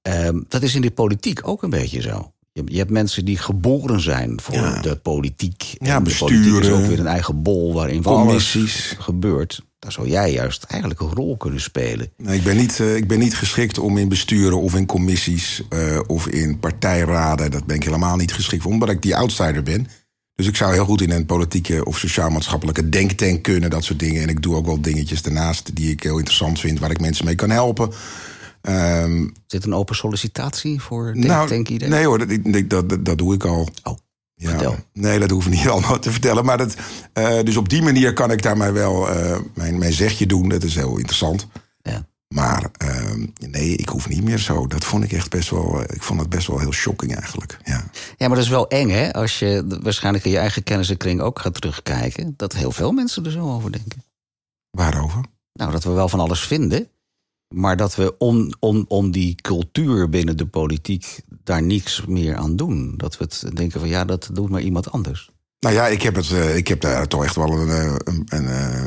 Ehm, 0.03 0.41
dat 0.49 0.63
is 0.63 0.75
in 0.75 0.81
de 0.81 0.91
politiek 0.91 1.49
ook 1.49 1.63
een 1.63 1.71
beetje 1.71 2.01
zo. 2.01 2.33
Je, 2.53 2.63
je 2.67 2.79
hebt 2.79 2.91
mensen 2.91 3.25
die 3.25 3.39
geboren 3.39 4.01
zijn 4.01 4.41
voor 4.41 4.55
Ja. 4.55 4.81
de 4.81 4.97
politiek. 4.97 5.63
Ja, 5.79 5.97
en 5.97 6.05
de 6.05 6.15
politiek 6.19 6.39
is 6.45 6.53
besturen. 6.53 6.79
ook 6.83 6.87
weer 6.87 6.99
een 7.01 7.07
eigen 7.07 7.43
bol 7.43 7.75
waarin 7.75 8.03
van 8.03 8.15
Commissies. 8.15 8.61
alles 8.91 9.05
gebeurt. 9.05 9.63
Daar 9.79 9.93
zou 9.93 10.09
jij 10.09 10.33
juist 10.33 10.63
eigenlijk 10.63 11.01
een 11.01 11.15
rol 11.15 11.37
kunnen 11.37 11.61
spelen. 11.61 12.11
Nee, 12.17 12.37
ik, 12.39 12.45
ben 12.45 12.57
niet, 12.57 12.81
eh, 12.81 12.97
ik 12.97 13.09
ben 13.09 13.19
niet 13.19 13.37
geschikt 13.37 13.79
om 13.79 13.99
in 13.99 14.09
besturen 14.09 14.61
of 14.61 14.75
in 14.75 14.87
commissies 14.87 15.63
of 16.07 16.27
in 16.29 16.59
partijraden. 16.59 17.51
Dat 17.51 17.67
ben 17.67 17.77
ik 17.77 17.85
helemaal 17.85 18.17
niet 18.17 18.33
geschikt 18.33 18.63
voor, 18.63 18.73
omdat 18.73 18.91
ik 18.91 19.03
die 19.03 19.17
outsider 19.17 19.63
ben. 19.63 19.87
Dus 20.35 20.47
ik 20.47 20.57
zou 20.57 20.73
heel 20.73 20.85
goed 20.85 21.01
in 21.01 21.11
een 21.11 21.27
politieke 21.27 21.85
of 21.85 21.99
sociaal-maatschappelijke 21.99 22.89
denktank 22.89 23.43
kunnen, 23.43 23.71
dat 23.71 23.85
soort 23.85 23.99
dingen. 23.99 24.23
En 24.23 24.29
ik 24.29 24.43
doe 24.43 24.55
ook 24.57 24.67
wel 24.67 24.81
dingetjes 24.81 25.23
daarnaast 25.23 25.77
die 25.77 25.91
ik 25.91 26.03
heel 26.03 26.17
interessant 26.19 26.61
vind, 26.61 26.79
waar 26.79 26.91
ik 26.91 27.01
mensen 27.01 27.25
mee 27.25 27.35
kan 27.35 27.51
helpen. 27.51 27.91
Ehm, 28.61 29.29
Zit 29.47 29.65
een 29.65 29.75
open 29.75 29.97
sollicitatie 29.97 30.81
voor 30.81 31.11
nou, 31.17 31.49
denkidee? 31.49 31.89
nee 31.89 32.07
hoor, 32.07 32.19
dat, 32.19 32.31
ik- 32.31 32.71
dat, 32.71 32.89
dat, 32.89 33.05
dat 33.05 33.19
doe 33.19 33.35
ik 33.35 33.45
al. 33.45 33.69
Oh, 33.83 33.97
Ja, 34.35 34.49
vertel. 34.49 34.77
Nee, 34.93 35.19
dat 35.19 35.31
hoef 35.31 35.47
ik 35.47 35.53
niet 35.53 35.69
allemaal 35.75 35.99
te 35.99 36.11
vertellen. 36.11 36.45
Maar 36.45 36.59
dat, 36.59 36.75
eh, 37.13 37.43
dus 37.43 37.57
op 37.57 37.69
die 37.69 37.83
manier 37.83 38.13
kan 38.13 38.31
ik 38.31 38.43
daar 38.43 38.57
mij 38.57 38.73
wel 38.73 39.09
eh, 39.11 39.39
mijn, 39.55 39.79
mijn 39.79 39.93
zegje 39.93 40.27
doen. 40.27 40.49
Dat 40.49 40.63
is 40.63 40.75
heel 40.75 40.97
interessant. 40.97 41.47
Maar 42.35 42.71
ehm, 42.77 43.27
nee, 43.51 43.77
ik 43.77 43.89
hoef 43.89 44.09
niet 44.09 44.25
meer 44.25 44.39
zo. 44.39 44.67
Dat 44.67 44.85
vond 44.85 45.05
ik 45.05 45.13
echt 45.13 45.31
best 45.31 45.51
wel. 45.51 45.83
eh, 45.83 45.95
ik 45.97 46.03
vond 46.03 46.21
het 46.21 46.29
best 46.29 46.47
wel 46.47 46.59
heel 46.59 46.73
shocking 46.73 47.15
eigenlijk. 47.17 47.59
Ja. 47.65 47.85
Ja, 48.17 48.27
maar 48.29 48.37
dat 48.37 48.45
is 48.45 48.49
wel 48.49 48.69
eng, 48.69 48.89
hè? 48.89 49.13
Als 49.13 49.39
je 49.39 49.79
waarschijnlijk 49.83 50.25
in 50.25 50.31
je 50.31 50.39
eigen 50.39 50.63
kennissenkring 50.63 51.21
ook 51.21 51.39
gaat 51.39 51.55
terugkijken. 51.55 52.35
Dat 52.37 52.53
heel 52.53 52.71
veel 52.73 52.93
mensen 52.93 53.25
er 53.25 53.31
zo 53.31 53.53
over 53.53 53.73
denken. 53.73 54.03
Waarover? 54.71 55.21
Nou, 55.53 55.71
dat 55.73 55.85
we 55.85 55.91
wel 55.91 56.09
van 56.09 56.21
alles 56.21 56.41
vinden. 56.41 56.89
Maar 57.55 57.77
dat 57.77 57.95
we 57.95 58.19
om, 58.19 58.53
om, 58.59 58.85
om 58.89 59.11
die 59.11 59.35
cultuur 59.35 60.09
binnen 60.09 60.37
de 60.37 60.47
politiek 60.47 61.21
daar 61.45 61.63
niks 61.63 62.05
meer 62.07 62.37
aan 62.37 62.57
doen. 62.57 62.95
Dat 62.97 63.17
we 63.17 63.25
het 63.25 63.57
denken 63.57 63.81
van 63.81 63.89
ja, 63.89 64.05
dat 64.05 64.31
doet 64.33 64.51
maar 64.51 64.61
iemand 64.63 64.91
anders. 64.91 65.31
Nou 65.61 65.75
ja, 65.75 65.87
ik 65.87 66.03
heb, 66.03 66.15
het, 66.15 66.31
eh, 66.31 66.57
ik 66.57 66.69
heb 66.69 66.81
daar 66.81 67.09
toch 67.09 67.25
echt 67.25 67.37
wel 67.37 67.51
een, 67.53 67.69
eh, 67.69 67.95
een, 68.05 68.23
een, 68.29 68.47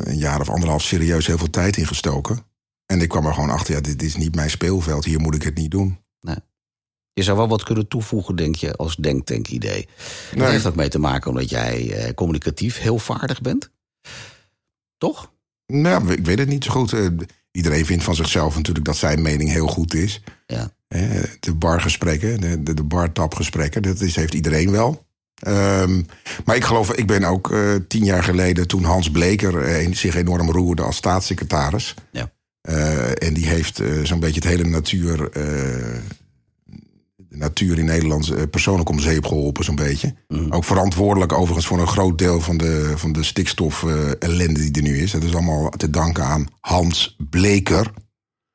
een 0.10 0.18
jaar 0.18 0.40
of 0.42 0.50
anderhalf 0.50 0.82
serieus 0.82 1.28
heel 1.28 1.38
veel 1.38 1.50
tijd 1.50 1.78
in 1.78 1.88
gestoken. 1.88 2.46
En 2.88 3.02
ik 3.02 3.10
kwam 3.10 3.26
er 3.26 3.34
gewoon 3.34 3.50
achter, 3.50 3.74
ja, 3.76 3.82
dit 3.82 4.02
is 4.02 4.16
niet 4.16 4.36
mijn 4.36 4.50
speelveld. 4.50 5.06
Hier 5.06 5.20
moet 5.20 5.36
ik 5.36 5.44
het 5.44 5.56
niet 5.58 5.72
doen. 5.72 5.98
Je 7.14 7.24
zou 7.24 7.38
wel 7.38 7.48
wat 7.48 7.64
kunnen 7.64 7.88
toevoegen, 7.88 8.36
denk 8.36 8.56
je, 8.56 8.76
als 8.76 8.96
denktank-idee. 8.96 9.88
Dat 10.30 10.40
Nee. 10.40 10.52
heeft 10.52 10.66
ook 10.66 10.76
mee 10.76 10.90
te 10.90 11.00
maken 11.00 11.30
omdat 11.30 11.50
jij 11.50 11.92
eh, 11.94 12.14
communicatief 12.14 12.78
heel 12.80 13.00
vaardig 13.00 13.42
bent. 13.42 13.70
Toch? 14.98 15.32
Nou, 15.66 16.12
ik 16.12 16.26
weet 16.26 16.40
het 16.40 16.48
niet 16.48 16.64
zo 16.64 16.72
goed. 16.72 16.94
Eh, 16.94 17.08
Iedereen 17.52 17.86
vindt 17.86 18.04
van 18.04 18.16
zichzelf 18.16 18.56
natuurlijk 18.56 18.86
dat 18.86 18.96
zijn 18.98 19.22
mening 19.22 19.52
heel 19.52 19.68
goed 19.68 19.94
is. 19.94 20.22
Ja. 20.46 20.72
De 21.40 21.54
bargesprekken, 21.56 22.42
de, 22.42 22.64
de, 22.64 22.74
de 22.74 22.84
bartapgesprekken, 22.84 23.82
dat 23.82 24.02
is, 24.02 24.16
heeft 24.16 24.34
iedereen 24.34 24.72
wel. 24.72 25.06
Ehm, 25.36 26.02
maar 26.46 26.56
ik 26.56 26.64
geloof, 26.64 26.94
ik 26.94 27.08
ben 27.08 27.24
ook 27.24 27.52
eh, 27.52 27.76
tien 27.88 28.04
jaar 28.04 28.24
geleden, 28.24 28.68
toen 28.68 28.84
Hans 28.84 29.12
Bleker 29.12 29.84
zich 29.96 30.16
enorm 30.16 30.52
roerde 30.52 30.82
als 30.82 30.96
staatssecretaris. 30.96 31.94
Ja. 32.12 32.32
Eh, 32.68 33.28
en 33.28 33.34
die 33.34 33.48
heeft 33.48 33.80
eh, 33.80 34.04
zo'n 34.04 34.20
beetje 34.20 34.40
het 34.40 34.50
hele 34.50 34.64
natuur, 34.64 35.30
eh, 35.30 36.02
de 37.16 37.38
natuur 37.38 37.78
in 37.78 37.86
Nederland 37.86 38.50
persoonlijk 38.50 38.90
om 38.90 39.00
zeep 39.00 39.26
geholpen, 39.26 39.64
zo'n 39.64 39.76
beetje. 39.76 40.16
Ook 40.50 40.64
verantwoordelijk 40.64 41.34
overigens 41.34 41.68
voor 41.68 41.80
een 41.80 41.88
groot 41.88 42.18
deel 42.18 42.42
van 42.42 42.58
de, 42.58 42.94
van 42.96 43.12
de 43.12 43.24
stikstof-ellende 43.24 44.60
die 44.60 44.72
er 44.72 44.82
nu 44.82 44.98
is. 44.98 45.12
Dat 45.12 45.24
is 45.24 45.34
allemaal 45.34 45.70
te 45.70 45.90
danken 45.90 46.24
aan 46.24 46.48
Hans 46.60 47.16
Bleker. 47.30 47.92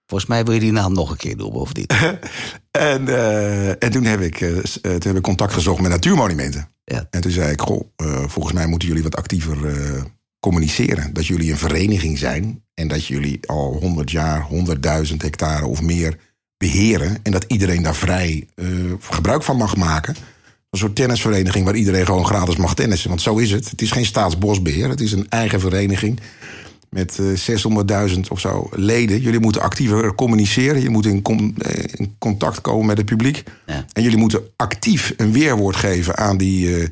Volgens 0.07 0.31
mij 0.31 0.45
wil 0.45 0.55
je 0.55 0.61
die 0.61 0.73
naam 0.73 0.93
nog 0.93 1.11
een 1.11 1.17
keer 1.17 1.37
doen, 1.37 1.53
of 1.53 1.75
niet? 1.75 1.95
En, 2.71 3.09
en 3.79 3.91
toen, 3.91 4.05
heb 4.05 4.21
ik, 4.21 4.37
toen 4.83 5.01
heb 5.03 5.17
ik 5.17 5.23
contact 5.23 5.53
gezocht 5.53 5.81
met 5.81 5.91
natuurmonumenten. 5.91 6.69
Ja. 6.85 7.07
En 7.11 7.21
toen 7.21 7.31
zei 7.31 7.53
ik, 7.53 7.61
goh, 7.61 7.89
volgens 8.27 8.55
mij 8.55 8.67
moeten 8.67 8.89
jullie 8.89 9.03
wat 9.03 9.17
actiever 9.17 9.57
communiceren. 10.41 11.13
Dat 11.13 11.27
jullie 11.27 11.51
een 11.51 11.59
vereniging 11.59 12.19
zijn 12.19 12.62
en 12.75 12.89
dat 12.89 13.07
jullie 13.07 13.39
al 13.47 13.77
100 13.81 14.11
jaar, 14.11 14.47
100.000 15.07 15.17
hectare 15.17 15.67
of 15.67 15.83
meer 15.83 16.17
beheren. 16.57 17.17
En 17.23 17.33
dat 17.33 17.45
iedereen 17.49 17.83
daar 17.83 17.95
vrij 17.95 18.47
eh, 18.55 18.67
gebruik 19.01 19.43
van 19.43 19.57
mag 19.57 19.77
maken. 19.77 20.17
Een 20.71 20.79
soort 20.79 20.97
tennisvereniging 20.97 21.65
waar 21.65 21.75
iedereen 21.75 22.07
gewoon 22.07 22.27
gratis 22.27 22.57
mag 22.57 22.75
tennissen. 22.75 23.09
Want 23.09 23.23
zo 23.23 23.37
is 23.37 23.51
het. 23.51 23.71
Het 23.71 23.83
is 23.83 23.91
geen 23.91 24.07
staatsbosbeheer. 24.07 24.89
Het 24.89 25.01
is 25.01 25.13
een 25.13 25.27
eigen 25.29 25.61
vereniging 25.61 26.21
met 26.91 27.19
eh, 27.19 28.11
600.000 28.15 28.21
of 28.29 28.41
zo 28.41 28.69
leden. 28.71 29.21
Jullie 29.21 29.41
moeten 29.41 29.63
actiever 29.63 30.15
communiceren. 30.15 30.83
Je 30.83 30.91
moet 30.91 31.07
in, 31.07 31.23
com- 31.23 31.55
eh, 31.59 31.85
in 31.93 32.15
contact 32.19 32.61
komen 32.61 32.87
met 32.87 32.97
het 32.97 33.07
publiek. 33.07 33.43
Ja. 33.67 33.85
En 33.93 34.03
jullie 34.03 34.19
moeten 34.19 34.43
actief 34.57 35.15
een 35.17 35.33
weerwoord 35.33 35.77
geven 35.77 36.17
aan 36.17 36.37
die, 36.37 36.77
eh 36.77 36.89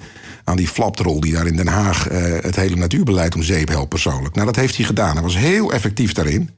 aan 0.50 0.56
die 0.56 0.68
flapdrol... 0.68 1.20
die 1.20 1.32
daar 1.32 1.46
in 1.46 1.56
Den 1.56 1.66
Haag 1.66 2.08
eh, 2.08 2.22
het 2.40 2.56
hele 2.56 2.76
natuurbeleid 2.76 3.34
om 3.34 3.42
zeep 3.42 3.68
helpt 3.68 3.88
persoonlijk. 3.88 4.34
Nou, 4.34 4.46
dat 4.46 4.56
heeft 4.56 4.76
hij 4.76 4.84
gedaan. 4.84 5.12
Hij 5.12 5.22
was 5.22 5.36
heel 5.36 5.72
effectief 5.72 6.12
daarin. 6.12 6.50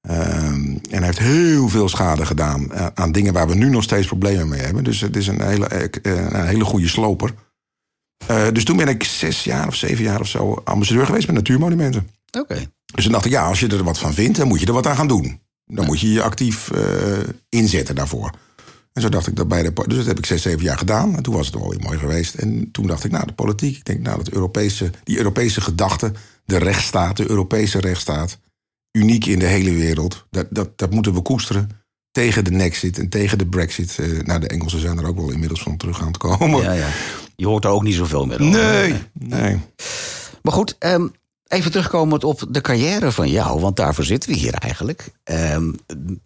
Ehm, 0.00 0.76
en 0.90 0.98
hij 0.98 1.04
heeft 1.04 1.18
heel 1.18 1.68
veel 1.68 1.88
schade 1.88 2.26
gedaan 2.26 2.74
aan, 2.74 2.90
aan 2.94 3.12
dingen 3.12 3.32
waar 3.32 3.48
we 3.48 3.54
nu 3.54 3.68
nog 3.68 3.82
steeds 3.82 4.06
problemen 4.06 4.48
mee 4.48 4.60
hebben. 4.60 4.84
Dus 4.84 5.00
het 5.00 5.16
is 5.16 5.26
een 5.26 5.42
hele, 5.42 5.66
eh, 5.66 5.84
eh, 6.02 6.32
een 6.32 6.46
hele 6.46 6.64
goede 6.64 6.88
sloper. 6.88 7.32
Eh, 8.26 8.46
dus 8.52 8.64
toen 8.64 8.76
ben 8.76 8.88
ik 8.88 9.04
zes 9.04 9.44
jaar 9.44 9.66
of 9.66 9.74
zeven 9.74 10.04
jaar 10.04 10.20
of 10.20 10.28
zo 10.28 10.60
ambassadeur 10.64 11.06
geweest 11.06 11.26
met 11.26 11.36
natuurmonumenten. 11.36 12.08
Oké. 12.38 12.70
Dus 12.94 13.04
toen 13.04 13.12
dacht 13.12 13.24
ik, 13.24 13.30
ja, 13.30 13.46
als 13.46 13.60
je 13.60 13.68
er 13.68 13.84
wat 13.84 13.98
van 13.98 14.14
vindt, 14.14 14.38
dan 14.38 14.48
moet 14.48 14.60
je 14.60 14.66
er 14.66 14.72
wat 14.72 14.86
aan 14.86 14.96
gaan 14.96 15.08
doen. 15.08 15.40
Dan 15.64 15.86
moet 15.86 16.00
je 16.00 16.12
je 16.12 16.22
actief 16.22 16.70
eh, 16.70 16.82
inzetten 17.48 17.94
daarvoor. 17.94 18.30
En 18.96 19.02
zo 19.02 19.08
dacht 19.08 19.26
ik 19.26 19.36
dat 19.36 19.48
bij 19.48 19.62
de. 19.62 19.72
Dus 19.86 19.96
dat 19.96 20.06
heb 20.06 20.18
ik 20.18 20.26
zes, 20.26 20.42
zeven 20.42 20.62
jaar 20.62 20.78
gedaan. 20.78 21.16
En 21.16 21.22
toen 21.22 21.34
was 21.34 21.46
het 21.46 21.54
wel 21.54 21.70
weer 21.70 21.80
mooi 21.80 21.98
geweest. 21.98 22.34
En 22.34 22.70
toen 22.72 22.86
dacht 22.86 23.04
ik, 23.04 23.10
nou, 23.10 23.26
de 23.26 23.32
politiek. 23.32 23.76
Ik 23.76 23.84
denk, 23.84 24.00
nou, 24.00 24.16
dat 24.16 24.28
Europese, 24.28 24.90
die 25.04 25.16
Europese 25.16 25.60
gedachte, 25.60 26.12
de 26.44 26.56
rechtsstaat, 26.56 27.16
de 27.16 27.30
Europese 27.30 27.80
rechtsstaat, 27.80 28.38
uniek 28.92 29.26
in 29.26 29.38
de 29.38 29.46
hele 29.46 29.72
wereld. 29.72 30.26
Dat, 30.30 30.46
dat, 30.50 30.78
dat 30.78 30.90
moeten 30.90 31.14
we 31.14 31.20
koesteren. 31.20 31.70
Tegen 32.10 32.44
de 32.44 32.50
Nexit 32.50 32.98
en 32.98 33.08
tegen 33.08 33.38
de 33.38 33.46
Brexit. 33.46 33.98
Eh, 33.98 34.20
nou, 34.22 34.40
de 34.40 34.48
Engelsen 34.48 34.80
zijn 34.80 34.98
er 34.98 35.06
ook 35.06 35.16
wel 35.16 35.30
inmiddels 35.30 35.62
van 35.62 35.76
terug 35.76 36.00
aan 36.00 36.06
het 36.06 36.16
komen. 36.16 36.62
Ja, 36.62 36.72
ja. 36.72 36.88
Je 37.36 37.46
hoort 37.46 37.64
er 37.64 37.70
ook 37.70 37.82
niet 37.82 37.94
zoveel 37.94 38.26
meer 38.26 38.40
over. 38.40 38.60
Nee, 38.60 38.94
nee. 39.12 39.58
Maar 40.42 40.52
goed, 40.52 40.76
ehm, 40.78 41.06
even 41.48 41.70
terugkomend 41.70 42.24
op 42.24 42.46
de 42.48 42.60
carrière 42.60 43.12
van 43.12 43.30
jou, 43.30 43.60
want 43.60 43.76
daarvoor 43.76 44.04
zitten 44.04 44.30
we 44.30 44.36
hier 44.36 44.54
eigenlijk. 44.54 45.10
Ehm, 45.24 45.72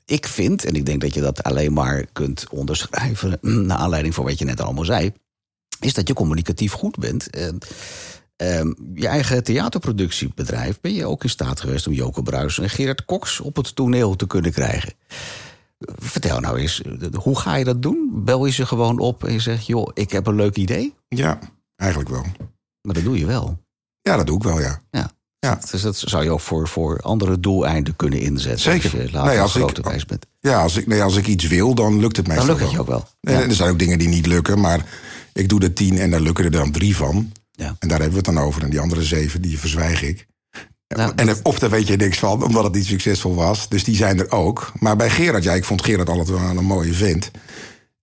ik 0.05 0.27
vind, 0.27 0.65
en 0.65 0.75
ik 0.75 0.87
denk 0.87 1.01
dat 1.01 1.15
je 1.15 1.21
dat 1.21 1.43
alleen 1.43 1.73
maar 1.73 2.07
kunt 2.13 2.47
onderschrijven 2.51 3.39
naar 3.67 3.79
aanleiding 3.79 4.15
van 4.15 4.25
wat 4.25 4.39
je 4.39 4.45
net 4.45 4.61
allemaal 4.61 4.85
zei, 4.85 5.13
is 5.81 5.95
dat 5.95 6.09
je 6.09 6.15
communicatief 6.15 6.73
goed 6.73 6.99
bent. 6.99 7.31
En, 7.31 7.59
ehm, 8.37 8.73
je 8.95 9.07
eigen 9.07 9.45
theaterproductiebedrijf 9.45 10.81
ben 10.81 10.95
je 10.95 11.07
ook 11.07 11.23
in 11.23 11.31
staat 11.31 11.61
geweest 11.61 11.87
om 11.87 11.93
Joke 11.93 12.23
Bruis 12.23 12.59
en 12.59 12.71
Gerard 12.71 13.05
Cox 13.05 13.41
op 13.41 13.57
het 13.57 13.75
toneel 13.75 14.17
te 14.17 14.27
kunnen 14.27 14.53
krijgen. 14.53 14.93
Vertel 15.99 16.41
nou 16.41 16.59
eens, 16.59 16.83
hoe 17.15 17.39
ga 17.39 17.55
je 17.55 17.65
dat 17.65 17.83
doen? 17.83 18.11
Bel 18.13 18.47
je 18.47 18.53
ze 18.53 18.67
gewoon 18.67 18.99
op 18.99 19.25
en 19.25 19.33
je 19.33 19.41
zegt, 19.41 19.67
joh, 19.67 19.91
ik 19.95 20.11
heb 20.11 20.27
een 20.27 20.35
leuk 20.35 20.57
idee? 20.57 20.95
Ja, 21.09 21.39
eigenlijk 21.77 22.11
wel. 22.11 22.25
Maar 22.81 22.95
dat 22.95 23.05
doe 23.05 23.19
je 23.19 23.27
wel. 23.27 23.59
Ja, 24.03 24.17
dat 24.17 24.27
doe 24.27 24.37
ik 24.37 24.43
wel, 24.43 24.61
ja. 24.61 24.83
Ja. 24.91 25.11
Ja. 25.39 25.61
Dus 25.71 25.83
dat 25.83 25.97
zou 25.97 26.25
je 26.25 26.31
ook 26.31 26.41
voor, 26.41 26.69
voor 26.69 27.01
andere 27.01 27.41
doeleinden 27.41 27.97
kunnen 27.97 28.21
inzetten. 28.21 28.61
Zeker. 28.61 28.91
Als 28.93 29.01
je 29.01 29.11
later 29.13 29.31
Nee, 29.31 29.41
als 29.41 29.53
groter 29.53 29.85
wijs 29.85 30.05
bent. 30.05 30.27
Ja, 30.41 30.63
als 30.63 30.77
ik, 30.77 30.87
nee, 30.87 31.03
als 31.03 31.17
ik 31.17 31.27
iets 31.27 31.47
wil, 31.47 31.75
dan 31.75 32.01
lukt 32.01 32.17
het 32.17 32.27
Dan 32.27 32.35
meestal 32.35 32.55
lukt 32.55 32.65
het 32.65 32.71
je 32.71 32.81
ook 32.81 32.87
wel. 32.87 33.09
En 33.21 33.49
er 33.49 33.55
zijn 33.55 33.71
ook 33.71 33.79
dingen 33.79 33.99
die 33.99 34.09
niet 34.09 34.27
lukken, 34.27 34.61
maar 34.61 34.87
ik 35.33 35.49
doe 35.49 35.61
er 35.61 35.73
tien 35.73 35.99
en 35.99 36.11
daar 36.11 36.21
lukken 36.21 36.45
er 36.45 36.51
dan 36.51 36.71
drie 36.71 36.97
van. 36.97 37.33
Ja. 37.51 37.77
En 37.79 37.89
daar 37.89 38.01
hebben 38.01 38.23
we 38.23 38.27
het 38.27 38.35
dan 38.37 38.45
over. 38.45 38.63
En 38.63 38.71
die 38.71 38.81
andere 38.81 39.03
zeven, 39.03 39.43
die 39.43 39.59
verzwijg 39.59 40.03
ik. 40.03 40.27
Nou, 40.97 41.13
en, 41.17 41.37
of 41.43 41.59
daar 41.59 41.71
weet 41.71 41.87
je 41.87 41.97
niks 41.97 42.19
van, 42.19 42.45
omdat 42.45 42.65
het 42.65 42.75
niet 42.75 42.87
succesvol 42.87 43.35
was. 43.35 43.69
Dus 43.69 43.85
die 43.85 43.97
zijn 43.97 44.19
er 44.19 44.31
ook. 44.31 44.73
Maar 44.79 44.97
bij 44.97 45.11
Gerard, 45.11 45.45
ja, 45.45 45.53
ik 45.53 45.65
vond 45.65 45.85
Gerard 45.85 46.09
altijd 46.09 46.29
wel 46.29 46.41
een 46.41 46.65
mooie 46.65 46.95
vent. 46.95 47.31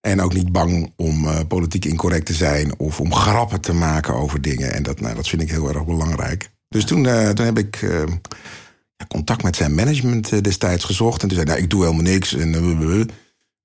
En 0.07 0.21
ook 0.21 0.33
niet 0.33 0.51
bang 0.51 0.93
om 0.95 1.27
eh, 1.27 1.39
politiek 1.47 1.85
incorrect 1.85 2.25
te 2.25 2.33
zijn 2.33 2.79
of 2.79 2.99
om 2.99 3.13
grappen 3.13 3.61
te 3.61 3.73
maken 3.73 4.13
over 4.13 4.41
dingen. 4.41 4.73
En 4.73 4.83
dat, 4.83 4.99
nou, 4.99 5.15
dat 5.15 5.27
vind 5.27 5.41
ik 5.41 5.51
heel 5.51 5.67
erg 5.67 5.85
belangrijk. 5.85 6.49
Dus 6.69 6.85
toen, 6.85 7.05
eh, 7.05 7.29
toen 7.29 7.45
heb 7.45 7.57
ik 7.57 7.75
eh, 7.81 8.03
contact 9.07 9.43
met 9.43 9.55
zijn 9.55 9.75
management 9.75 10.43
destijds 10.43 10.83
gezocht. 10.83 11.21
En 11.21 11.27
toen 11.27 11.37
zei 11.37 11.49
hij, 11.49 11.53
nou, 11.53 11.63
ik 11.63 11.69
doe 11.69 11.81
helemaal 11.81 12.11
niks. 12.11 12.33
En, 12.35 12.53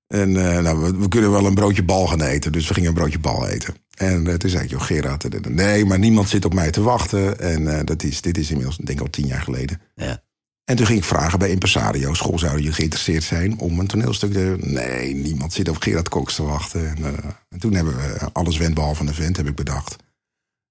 en 0.07 0.31
nou, 0.63 0.93
we, 0.99 1.07
kunnen 1.07 1.31
wel 1.31 1.45
een 1.45 1.55
broodje 1.55 1.83
bal 1.83 2.07
gaan 2.07 2.21
eten. 2.21 2.51
Dus 2.51 2.67
we 2.67 2.73
gingen 2.73 2.89
een 2.89 2.95
broodje 2.95 3.19
bal 3.19 3.47
eten. 3.47 3.75
En 3.97 4.39
toen 4.39 4.49
zei 4.49 4.63
ik, 4.63 4.69
joh, 4.69 4.81
Gerard, 4.81 5.49
nee, 5.49 5.85
maar 5.85 5.99
niemand 5.99 6.29
zit 6.29 6.45
op 6.45 6.53
mij 6.53 6.71
te 6.71 6.81
wachten. 6.81 7.39
En 7.39 7.85
dat 7.85 8.03
is, 8.03 8.21
dit 8.21 8.37
is 8.37 8.49
inmiddels, 8.49 8.77
denk 8.77 8.97
ik, 8.97 9.05
al 9.05 9.09
tien 9.09 9.27
jaar 9.27 9.41
geleden. 9.41 9.81
Ja. 9.95 10.23
En 10.65 10.75
toen 10.75 10.85
ging 10.85 10.99
ik 10.99 11.05
vragen 11.05 11.39
bij 11.39 11.49
impresario, 11.49 12.13
school, 12.13 12.39
zouden 12.39 12.61
jullie 12.61 12.75
geïnteresseerd 12.75 13.23
zijn 13.23 13.59
om 13.59 13.79
een 13.79 13.87
toneelstuk 13.87 14.33
te... 14.33 14.55
Nee, 14.59 15.15
niemand 15.15 15.53
zit 15.53 15.69
op 15.69 15.81
Gerard 15.81 16.09
Cox 16.09 16.35
te 16.35 16.43
wachten. 16.43 16.87
En, 16.87 16.97
eh, 16.97 17.29
en 17.49 17.59
toen 17.59 17.73
hebben 17.73 17.95
we 17.95 18.29
alles 18.31 18.57
wend 18.57 18.73
behalve 18.73 19.01
een 19.01 19.09
event, 19.09 19.37
heb 19.37 19.47
ik 19.47 19.55
bedacht. 19.55 19.95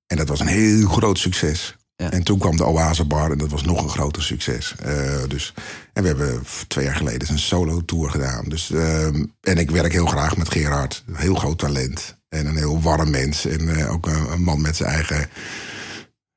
En 0.06 0.16
dat 0.16 0.28
was 0.28 0.40
een 0.40 0.46
heel 0.46 0.88
groot 0.88 1.18
succes. 1.18 1.76
Ja. 1.96 2.10
En 2.10 2.22
toen 2.22 2.38
kwam 2.38 2.56
de 2.56 2.64
Oasebar 2.64 3.30
en 3.30 3.38
dat 3.38 3.50
was 3.50 3.62
nog 3.62 3.82
een 3.82 3.88
groter 3.88 4.22
succes. 4.22 4.74
Eh, 4.78 5.22
dus, 5.28 5.54
en 5.92 6.02
we 6.02 6.08
hebben 6.08 6.42
twee 6.68 6.84
jaar 6.84 6.96
geleden 6.96 7.30
een 7.30 7.38
solo-tour 7.38 8.10
gedaan. 8.10 8.44
Dus, 8.48 8.70
ehm, 8.70 9.24
en 9.40 9.56
ik 9.56 9.70
werk 9.70 9.92
heel 9.92 10.06
graag 10.06 10.36
met 10.36 10.50
Gerard. 10.50 11.04
Een 11.06 11.16
heel 11.16 11.34
groot 11.34 11.58
talent. 11.58 12.16
En 12.28 12.46
een 12.46 12.56
heel 12.56 12.80
warm 12.80 13.10
mens. 13.10 13.46
En 13.46 13.76
eh, 13.76 13.92
ook 13.92 14.06
een, 14.06 14.32
een 14.32 14.42
man 14.42 14.60
met 14.60 14.76
zijn 14.76 14.90
eigen 14.90 15.28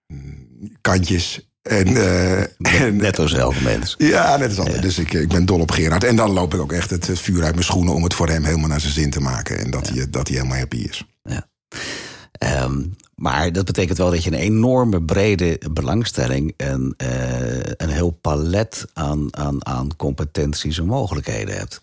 mm, 0.08 0.78
kantjes. 0.82 1.55
En, 1.70 1.88
eh, 1.88 2.40
en, 2.82 2.96
Net 2.96 3.20
als 3.20 3.34
elke 3.34 3.64
mens. 3.64 3.96
ja, 3.98 4.38
net 4.38 4.50
als 4.50 4.60
altijd. 4.60 4.82
Dus 4.82 4.98
ik, 4.98 5.14
ik 5.14 5.28
ben 5.28 5.46
dol 5.46 5.60
op 5.60 5.72
Gerard. 5.72 6.04
En 6.04 6.16
dan 6.16 6.32
loop 6.32 6.54
ik 6.54 6.60
ook 6.60 6.72
echt 6.72 6.90
het 6.90 7.10
vuur 7.14 7.44
uit 7.44 7.54
mijn 7.54 7.66
schoenen... 7.66 7.94
om 7.94 8.04
het 8.04 8.14
voor 8.14 8.30
hem 8.30 8.44
helemaal 8.44 8.68
naar 8.68 8.80
zijn 8.80 8.94
zin 8.94 9.10
te 9.10 9.20
maken. 9.20 9.60
En 9.60 9.72
dat, 9.72 9.90
hij, 9.90 10.10
dat 10.10 10.28
hij 10.28 10.38
helemaal 10.38 10.58
happy 10.58 10.78
is. 10.78 11.06
Ja. 11.24 11.48
Ehm, 12.32 12.82
maar 13.16 13.52
dat 13.52 13.66
betekent 13.66 13.98
wel 13.98 14.12
dat 14.12 14.24
je 14.24 14.32
een 14.32 14.40
enorme 14.40 15.02
brede 15.02 15.62
belangstelling 15.72 16.54
en 16.58 16.94
eh, 16.98 17.60
een 17.78 17.90
heel 17.90 18.12
palet 18.22 18.86
aan, 18.94 19.38
aan, 19.38 19.66
aan 19.66 19.96
competenties 19.96 20.78
en 20.78 20.86
mogelijkheden 20.86 21.58
hebt. 21.58 21.82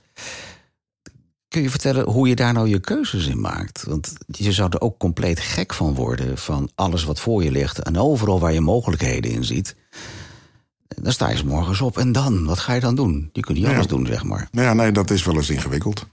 Kun 1.52 1.62
je 1.62 1.70
vertellen 1.70 2.04
hoe 2.04 2.28
je 2.28 2.34
daar 2.36 2.52
nou 2.52 2.68
je 2.68 2.80
keuzes 2.80 3.26
in 3.26 3.40
maakt? 3.40 3.84
Want 3.88 4.12
je 4.26 4.52
zou 4.52 4.68
er 4.70 4.80
ook 4.80 4.98
compleet 4.98 5.40
gek 5.40 5.74
van 5.74 5.94
worden 5.94 6.38
van 6.38 6.70
alles 6.74 7.04
wat 7.04 7.20
voor 7.20 7.44
je 7.44 7.50
ligt 7.50 7.78
en 7.78 7.98
overal 7.98 8.40
waar 8.40 8.52
je 8.52 8.60
mogelijkheden 8.60 9.30
in 9.30 9.44
ziet. 9.44 9.76
Dan 10.88 11.12
sta 11.12 11.28
je 11.30 11.36
's 11.36 11.42
morgens 11.42 11.80
op 11.80 11.98
en 11.98 12.12
dan, 12.12 12.44
wat 12.44 12.58
ga 12.58 12.72
je 12.72 12.80
dan 12.80 12.94
doen? 12.94 13.30
Je 13.32 13.40
kunt 13.40 13.58
niet 13.58 13.66
Ja. 13.66 13.74
alles 13.74 13.86
doen, 13.86 14.06
zeg 14.06 14.24
maar. 14.24 14.48
Nou 14.52 14.66
ja, 14.66 14.72
nee, 14.74 14.92
dat 14.92 15.10
is 15.10 15.24
wel 15.24 15.34
eens 15.36 15.50
ingewikkeld. 15.50 16.06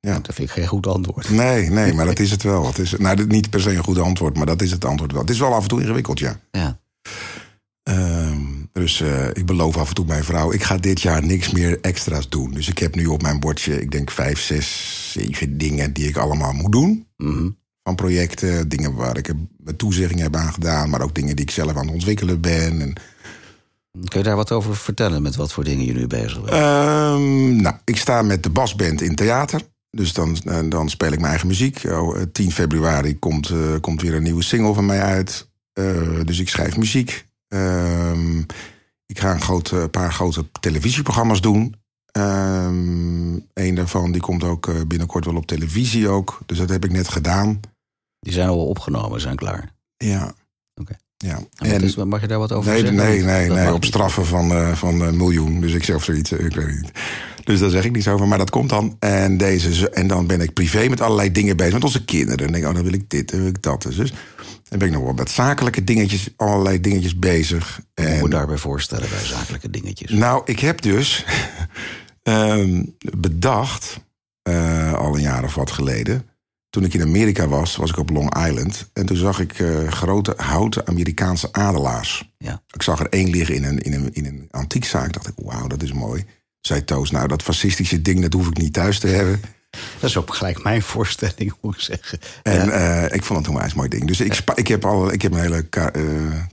Ja. 0.00 0.18
Dat 0.18 0.34
vind 0.34 0.48
ik 0.48 0.54
geen 0.54 0.66
goed 0.66 0.86
antwoord. 0.86 1.30
Nee, 1.30 1.70
nee, 1.70 1.92
maar 1.94 2.06
dat 2.06 2.18
is 2.24 2.30
het 2.30 2.42
wel. 2.42 2.66
Het 2.66 2.78
is, 2.78 2.94
nou, 2.98 3.26
niet 3.26 3.50
per 3.50 3.60
se 3.60 3.70
een 3.74 3.84
goed 3.84 3.98
antwoord, 3.98 4.36
maar 4.36 4.46
dat 4.46 4.62
is 4.62 4.70
het 4.70 4.84
antwoord 4.84 5.12
wel. 5.12 5.20
Het 5.20 5.30
is 5.30 5.38
wel 5.38 5.54
af 5.54 5.62
en 5.62 5.68
toe 5.68 5.80
ingewikkeld, 5.80 6.18
ja. 6.18 6.40
Ja. 6.50 6.78
Ehm, 7.82 8.42
dus 8.72 9.00
eh, 9.00 9.28
ik 9.28 9.46
beloof 9.46 9.76
af 9.76 9.88
en 9.88 9.94
toe 9.94 10.04
mijn 10.04 10.24
vrouw... 10.24 10.52
ik 10.52 10.62
ga 10.62 10.76
dit 10.76 11.00
jaar 11.00 11.24
niks 11.24 11.50
meer 11.50 11.80
extra's 11.80 12.28
doen. 12.28 12.50
Dus 12.50 12.68
ik 12.68 12.78
heb 12.78 12.94
nu 12.94 13.06
op 13.06 13.22
mijn 13.22 13.40
bordje, 13.40 13.80
ik 13.80 13.90
denk 13.90 14.10
vijf, 14.10 14.40
zes, 14.40 15.10
zeven 15.12 15.58
dingen... 15.58 15.92
die 15.92 16.08
ik 16.08 16.16
allemaal 16.16 16.52
moet 16.52 16.72
doen. 16.72 17.06
Mhm. 17.16 17.48
Van 17.82 17.94
projecten, 17.94 18.68
dingen 18.68 18.94
waar 18.94 19.16
ik 19.16 19.28
een 19.28 19.76
toezegging 19.76 20.20
heb 20.20 20.36
aan 20.36 20.52
gedaan... 20.52 20.90
maar 20.90 21.00
ook 21.00 21.14
dingen 21.14 21.36
die 21.36 21.44
ik 21.44 21.50
zelf 21.50 21.76
aan 21.76 21.84
het 21.84 21.94
ontwikkelen 21.94 22.40
ben. 22.40 22.80
En, 22.80 22.92
Kun 24.08 24.18
je 24.18 24.22
daar 24.22 24.36
wat 24.36 24.52
over 24.52 24.76
vertellen 24.76 25.22
met 25.22 25.36
wat 25.36 25.52
voor 25.52 25.64
dingen 25.64 25.86
je 25.86 25.92
nu 25.92 26.06
bezig 26.06 26.40
bent? 26.40 26.50
Ehm, 26.50 27.56
nou, 27.56 27.76
ik 27.84 27.96
sta 27.96 28.22
met 28.22 28.42
de 28.42 28.50
basband 28.50 29.00
in 29.00 29.14
theater. 29.14 29.60
Dus 29.90 30.12
dan, 30.12 30.36
eh, 30.44 30.58
dan 30.68 30.88
speel 30.88 31.12
ik 31.12 31.18
mijn 31.18 31.30
eigen 31.30 31.46
muziek. 31.46 31.82
Oh, 31.84 32.16
eh, 32.16 32.22
10 32.32 32.52
februari 32.52 33.18
komt, 33.18 33.50
eh, 33.50 33.58
komt 33.80 34.02
weer 34.02 34.14
een 34.14 34.22
nieuwe 34.22 34.42
single 34.42 34.74
van 34.74 34.86
mij 34.86 35.00
uit. 35.00 35.48
Eh, 35.72 36.20
dus 36.24 36.38
ik 36.38 36.48
schrijf 36.48 36.76
muziek. 36.76 37.24
Ehm, 37.50 38.38
Ik 39.06 39.18
ga 39.18 39.38
een 39.50 39.90
paar 39.90 40.12
grote 40.12 40.46
televisieprogramma's 40.60 41.40
doen. 41.40 41.74
Ehm 42.12 43.34
een 43.54 43.74
daarvan 43.74 44.12
die 44.12 44.20
komt 44.20 44.44
ook 44.44 44.68
eh, 44.68 44.74
binnenkort 44.86 45.24
wel 45.24 45.36
op 45.36 45.46
televisie 45.46 46.08
ook. 46.08 46.38
Dus 46.46 46.58
dat 46.58 46.68
heb 46.68 46.84
ik 46.84 46.92
net 46.92 47.08
gedaan. 47.08 47.60
Die 48.20 48.32
zijn 48.32 48.48
al 48.48 48.66
opgenomen, 48.66 49.20
zijn 49.20 49.36
klaar. 49.36 49.72
Ja. 49.96 50.32
Oké. 50.74 50.96
Ja. 51.16 51.38
En 51.56 51.82
is- 51.82 51.96
mag 51.96 52.20
je 52.20 52.26
daar 52.26 52.38
wat 52.38 52.52
over 52.52 52.70
nee, 52.70 52.80
zeggen? 52.80 52.96
nee, 52.96 53.22
nee, 53.22 53.48
dat 53.48 53.56
nee, 53.56 53.66
op 53.72 53.80
niet? 53.80 53.84
straffen 53.84 54.26
van, 54.26 54.50
eh, 54.50 54.72
van 54.72 55.00
een 55.00 55.16
miljoen. 55.16 55.60
Dus 55.60 55.72
ik 55.72 55.84
zeg 55.84 55.96
of 55.96 56.04
zoiets, 56.04 56.32
eh, 56.32 56.44
ik 56.44 56.54
weet 56.54 56.66
het 56.66 56.80
niet. 56.80 56.92
Dus 57.44 57.60
daar 57.60 57.70
zeg 57.70 57.84
ik 57.84 57.92
niets 57.92 58.08
over, 58.08 58.28
maar 58.28 58.38
dat 58.38 58.50
komt 58.50 58.68
dan. 58.68 58.96
En, 58.98 59.36
deze, 59.36 59.90
en 59.90 60.06
dan 60.06 60.26
ben 60.26 60.40
ik 60.40 60.52
privé 60.52 60.88
met 60.88 61.00
allerlei 61.00 61.32
dingen 61.32 61.56
bezig. 61.56 61.72
Met 61.72 61.84
onze 61.84 62.04
kinderen. 62.04 62.36
Dan 62.38 62.46
denk 62.46 62.62
ik, 62.64 62.68
oh, 62.68 62.74
dan 62.74 62.84
wil 62.84 62.92
ik 62.92 63.10
dit, 63.10 63.30
dan 63.30 63.38
wil 63.40 63.48
ik 63.48 63.62
dat. 63.62 63.82
Dus 63.82 64.12
dan 64.70 64.78
ben 64.78 64.88
ik 64.88 64.94
nog 64.94 65.04
wel 65.04 65.12
met 65.12 65.30
zakelijke 65.30 65.84
dingetjes, 65.84 66.28
allerlei 66.36 66.80
dingetjes 66.80 67.18
bezig. 67.18 67.80
Moet 67.94 68.06
En, 68.06 68.22
me 68.22 68.28
daarbij 68.28 68.56
voorstellen 68.56 69.08
bij 69.08 69.24
zakelijke 69.24 69.70
dingetjes. 69.70 70.10
nou, 70.10 70.42
ik 70.44 70.60
heb 70.60 70.80
dus 70.80 71.24
ehm, 72.22 72.82
bedacht, 73.16 74.00
eh, 74.42 74.92
al 74.92 75.14
een 75.14 75.20
jaar 75.20 75.44
of 75.44 75.54
wat 75.54 75.70
geleden. 75.70 76.24
Toen 76.68 76.84
ik 76.84 76.94
in 76.94 77.02
Amerika 77.02 77.48
was, 77.48 77.76
was 77.76 77.90
ik 77.90 77.96
op 77.96 78.10
Long 78.10 78.46
Island. 78.46 78.90
En 78.92 79.06
toen 79.06 79.16
zag 79.16 79.40
ik 79.40 79.58
eh, 79.58 79.88
grote 79.88 80.34
houten 80.36 80.86
Amerikaanse 80.86 81.52
adelaars. 81.52 82.32
Ja. 82.38 82.62
Ik 82.72 82.82
zag 82.82 83.00
er 83.00 83.08
één 83.08 83.30
liggen 83.30 83.54
in 83.54 83.64
een, 83.64 83.78
in 83.78 83.92
een, 83.92 84.12
in 84.12 84.26
een 84.26 84.48
antiekzaak. 84.50 85.12
dacht 85.12 85.28
ik, 85.28 85.34
wauw, 85.36 85.66
dat 85.66 85.82
is 85.82 85.92
mooi. 85.92 86.24
Zei 86.60 86.84
Toos, 86.84 87.10
nou, 87.10 87.28
dat 87.28 87.42
fascistische 87.42 88.02
ding, 88.02 88.22
dat 88.22 88.32
hoef 88.32 88.48
ik 88.48 88.56
niet 88.56 88.72
thuis 88.72 88.98
te 88.98 89.06
hebben. 89.06 89.40
Dat 89.70 90.10
is 90.10 90.16
ook 90.16 90.34
gelijk 90.34 90.62
mijn 90.62 90.82
voorstelling, 90.82 91.54
moet 91.60 91.74
ik 91.74 91.80
zeggen. 91.80 92.18
En 92.42 92.66
Ja. 92.66 92.70
eh, 93.06 93.14
ik 93.14 93.24
vond 93.24 93.38
het 93.38 93.48
een 93.48 93.54
onwijs 93.54 93.74
mooi 93.74 93.88
ding. 93.88 94.06
Dus 94.06 94.20
ik, 94.20 94.42
ik, 94.54 94.68
heb, 94.68 94.84
al, 94.84 95.12
ik 95.12 95.22
heb 95.22 95.32
een 95.32 95.40
hele 95.40 95.66
eh, 95.70 95.84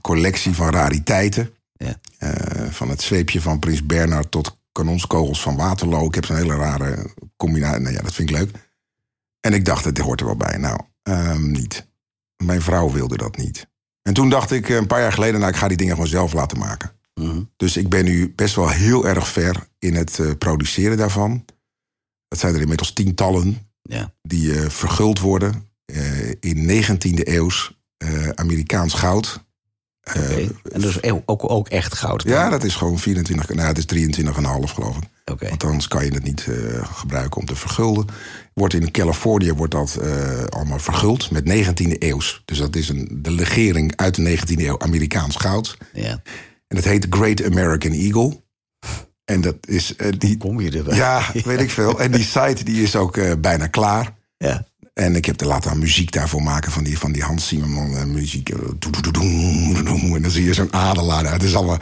collectie 0.00 0.54
van 0.54 0.70
rariteiten. 0.70 1.50
Ja. 1.72 1.94
Eh, 2.18 2.70
van 2.70 2.88
het 2.88 3.02
zweepje 3.02 3.40
van 3.40 3.58
Prins 3.58 3.86
Bernhard 3.86 4.30
tot 4.30 4.58
kanonskogels 4.72 5.42
van 5.42 5.56
Waterloo. 5.56 6.06
Ik 6.06 6.14
heb 6.14 6.24
zo'n 6.24 6.36
hele 6.36 6.54
rare 6.56 7.12
combinatie. 7.36 7.80
Nou 7.80 7.94
ja, 7.94 8.02
dat 8.02 8.14
vind 8.14 8.30
ik 8.30 8.36
leuk. 8.36 8.50
En 9.40 9.52
ik 9.52 9.64
dacht, 9.64 9.84
dit 9.84 9.98
hoort 9.98 10.20
er 10.20 10.26
wel 10.26 10.36
bij. 10.36 10.56
Nou, 10.56 10.80
ehm, 11.02 11.50
niet. 11.50 11.86
Mijn 12.36 12.62
vrouw 12.62 12.90
wilde 12.92 13.16
dat 13.16 13.36
niet. 13.36 13.66
En 14.02 14.14
toen 14.14 14.30
dacht 14.30 14.50
ik 14.50 14.68
een 14.68 14.86
paar 14.86 15.00
jaar 15.00 15.12
geleden, 15.12 15.40
nou, 15.40 15.52
ik 15.52 15.58
ga 15.58 15.68
die 15.68 15.76
dingen 15.76 15.94
gewoon 15.94 16.08
zelf 16.10 16.32
laten 16.32 16.58
maken. 16.58 16.90
Mhm. 17.14 17.40
Dus 17.56 17.76
ik 17.76 17.88
ben 17.88 18.04
nu 18.04 18.32
best 18.36 18.54
wel 18.54 18.68
heel 18.68 19.06
erg 19.06 19.28
ver 19.28 19.66
in 19.78 19.94
het 19.94 20.20
produceren 20.38 20.96
daarvan. 20.96 21.44
Dat 22.28 22.38
zijn 22.38 22.54
er 22.54 22.60
inmiddels 22.60 22.92
tientallen 22.92 23.68
ja. 23.88 24.12
die 24.22 24.54
eh, 24.54 24.68
verguld 24.68 25.20
worden 25.20 25.68
eh, 25.84 26.28
in 26.40 26.84
19e 26.84 27.22
eeuws 27.22 27.78
eh, 27.96 28.28
Amerikaans 28.28 28.94
goud. 28.94 29.46
En 30.08 30.80
dus 30.80 31.02
ook, 31.02 31.50
ook 31.50 31.68
echt 31.68 31.94
goud. 31.94 32.22
ja, 32.22 32.48
dat 32.48 32.64
is 32.64 32.74
gewoon 32.74 32.98
24, 32.98 33.48
nou 33.48 33.68
het 33.68 33.92
is 33.92 34.08
23,5 34.18 34.24
geloof 34.64 34.96
ik. 34.96 35.02
Oké. 35.24 35.48
Want 35.48 35.64
anders 35.64 35.88
kan 35.88 36.04
je 36.04 36.12
het 36.12 36.24
niet 36.24 36.48
gebruiken 36.82 37.40
om 37.40 37.46
te 37.46 37.56
vergulden. 37.56 38.06
Wordt 38.54 38.74
in 38.74 38.90
Californië 38.90 39.52
wordt 39.52 39.72
dat 39.72 39.98
allemaal 40.48 40.78
verguld 40.78 41.30
met 41.30 41.44
19e 41.44 41.98
eeuws. 41.98 42.42
Dus 42.44 42.58
dat 42.58 42.76
is 42.76 42.88
een, 42.88 43.18
de 43.22 43.30
legering 43.30 43.96
uit 43.96 44.14
de 44.14 44.38
19e 44.38 44.60
eeuw 44.60 44.78
Amerikaans 44.78 45.36
goud. 45.36 45.76
Ja. 45.92 46.22
En 46.68 46.76
dat 46.76 46.84
heet 46.84 47.06
Great 47.10 47.44
American 47.44 47.92
Eagle. 47.92 48.42
En 49.28 49.40
dat 49.40 49.56
is 49.60 49.96
eh, 49.96 50.08
die. 50.18 50.36
Kom 50.36 50.60
je 50.60 50.70
erbij? 50.70 50.96
Ja, 50.96 51.22
weet 51.44 51.60
ik 51.60 51.70
veel. 51.70 52.00
En 52.00 52.10
die 52.10 52.24
site 52.36 52.64
die 52.64 52.82
is 52.82 52.96
ook 52.96 53.16
eh, 53.16 53.32
bijna 53.38 53.66
klaar. 53.66 54.14
Ja. 54.36 54.66
En 54.94 55.16
ik 55.16 55.24
heb 55.24 55.40
er 55.40 55.46
laten 55.46 55.70
aan 55.70 55.78
muziek 55.78 56.12
daarvoor 56.12 56.42
maken 56.42 56.72
van 56.72 56.84
die, 56.84 56.98
van 56.98 57.12
die 57.12 57.22
Hans 57.22 57.48
Zimmerman 57.48 57.96
eh, 57.96 58.04
muziek. 58.04 58.48
En 58.48 58.78
dan 60.22 60.30
zie 60.30 60.44
je 60.44 60.54
zo'n 60.54 60.72
adelaar. 60.72 61.32
Het 61.32 61.42
is 61.42 61.54
allemaal 61.54 61.78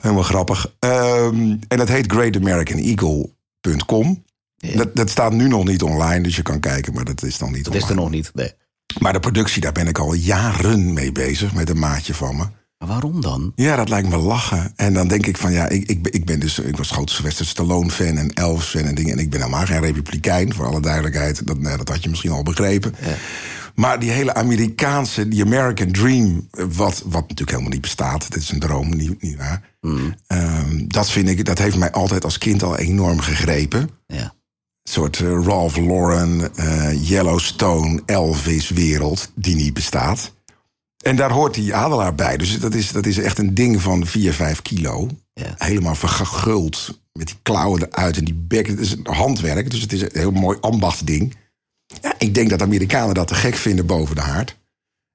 helemaal 0.00 0.22
grappig. 0.22 0.74
Ehm, 0.78 1.56
en 1.68 1.78
dat 1.78 1.88
heet 1.88 2.12
greatamericaneagle.com. 2.12 4.24
Ja. 4.56 4.76
Dat, 4.76 4.96
dat 4.96 5.10
staat 5.10 5.32
nu 5.32 5.48
nog 5.48 5.64
niet 5.64 5.82
online, 5.82 6.22
dus 6.22 6.36
je 6.36 6.42
kan 6.42 6.60
kijken, 6.60 6.94
maar 6.94 7.04
dat 7.04 7.22
is 7.22 7.38
dan 7.38 7.52
niet 7.52 7.64
Dat 7.64 7.74
is 7.74 7.82
er 7.82 7.88
online. 7.88 8.04
nog 8.04 8.14
niet. 8.14 8.30
Nee. 8.34 8.52
Maar 8.98 9.12
de 9.12 9.20
productie, 9.20 9.60
daar 9.60 9.72
ben 9.72 9.88
ik 9.88 9.98
al 9.98 10.12
jaren 10.12 10.92
mee 10.92 11.12
bezig 11.12 11.54
met 11.54 11.70
een 11.70 11.78
maatje 11.78 12.14
van 12.14 12.36
me. 12.36 12.44
Waarom 12.86 13.20
dan? 13.20 13.52
Ja, 13.56 13.76
dat 13.76 13.88
lijkt 13.88 14.08
me 14.08 14.16
lachen. 14.16 14.72
En 14.76 14.94
dan 14.94 15.08
denk 15.08 15.26
ik 15.26 15.36
van 15.36 15.52
ja, 15.52 15.68
ik, 15.68 15.88
ik, 15.88 16.02
ben- 16.02 16.12
ik 16.12 16.24
ben 16.24 16.40
dus, 16.40 16.58
ik 16.58 16.76
was 16.76 16.90
groot 16.90 17.10
Sylvester 17.10 17.46
Stallone-fan 17.46 18.16
en 18.18 18.32
Elvis-fan 18.32 18.82
en 18.84 18.94
dingen. 18.94 19.12
En 19.12 19.18
ik 19.18 19.30
ben 19.30 19.40
helemaal 19.40 19.66
geen 19.66 19.80
republikein, 19.80 20.54
voor 20.54 20.66
alle 20.66 20.80
duidelijkheid. 20.80 21.46
Dat, 21.46 21.58
nou, 21.58 21.76
dat 21.76 21.88
had 21.88 22.02
je 22.02 22.08
misschien 22.08 22.30
al 22.30 22.42
begrepen. 22.42 22.94
Maar 23.74 23.98
die 24.00 24.10
hele 24.10 24.34
Amerikaanse, 24.34 25.28
die 25.28 25.44
American 25.44 25.90
Dream, 25.92 26.48
wat, 26.50 27.02
wat 27.04 27.20
natuurlijk 27.20 27.50
helemaal 27.50 27.70
niet 27.70 27.80
bestaat. 27.80 28.32
Dit 28.32 28.42
is 28.42 28.50
een 28.50 28.58
droom, 28.60 28.96
niet, 28.96 29.22
niet 29.22 29.36
waar. 29.36 29.62
Ehm, 30.26 30.84
dat 30.86 31.10
vind 31.10 31.28
ik, 31.28 31.44
dat 31.44 31.58
heeft 31.58 31.76
mij 31.76 31.90
altijd 31.92 32.24
als 32.24 32.38
kind 32.38 32.62
al 32.62 32.76
enorm 32.78 33.20
gegrepen. 33.20 33.90
Ja. 34.06 34.22
Een 34.82 34.92
soort 34.92 35.20
eh, 35.20 35.26
Ralph 35.44 35.76
Lauren, 35.76 36.54
eh, 36.56 37.08
Yellowstone, 37.08 38.02
Elvis-wereld 38.06 39.30
die 39.34 39.54
niet 39.54 39.74
bestaat. 39.74 40.32
En 41.02 41.16
daar 41.16 41.30
hoort 41.30 41.54
die 41.54 41.74
adelaar 41.74 42.14
bij. 42.14 42.36
Dus 42.36 42.58
dat 42.58 42.74
is, 42.74 42.92
dat 42.92 43.06
is 43.06 43.18
echt 43.18 43.38
een 43.38 43.54
ding 43.54 43.82
van 43.82 44.06
4, 44.06 44.32
5 44.32 44.62
kilo. 44.62 45.08
Ja. 45.34 45.54
Helemaal 45.56 45.94
verguld. 45.94 47.00
Met 47.12 47.26
die 47.26 47.36
klauwen 47.42 47.82
eruit 47.82 48.16
en 48.16 48.24
die 48.24 48.34
bek. 48.34 48.66
Het 48.66 48.78
is 48.78 48.92
een 48.92 49.14
handwerk, 49.14 49.70
dus 49.70 49.80
het 49.80 49.92
is 49.92 50.02
een 50.02 50.10
heel 50.12 50.30
mooi 50.30 50.58
ambachtsding. 50.60 51.36
Ja, 52.00 52.14
ik 52.18 52.34
denk 52.34 52.50
dat 52.50 52.62
Amerikanen 52.62 53.14
dat 53.14 53.28
te 53.28 53.34
gek 53.34 53.54
vinden 53.54 53.86
boven 53.86 54.14
de 54.14 54.20
haard. 54.20 54.60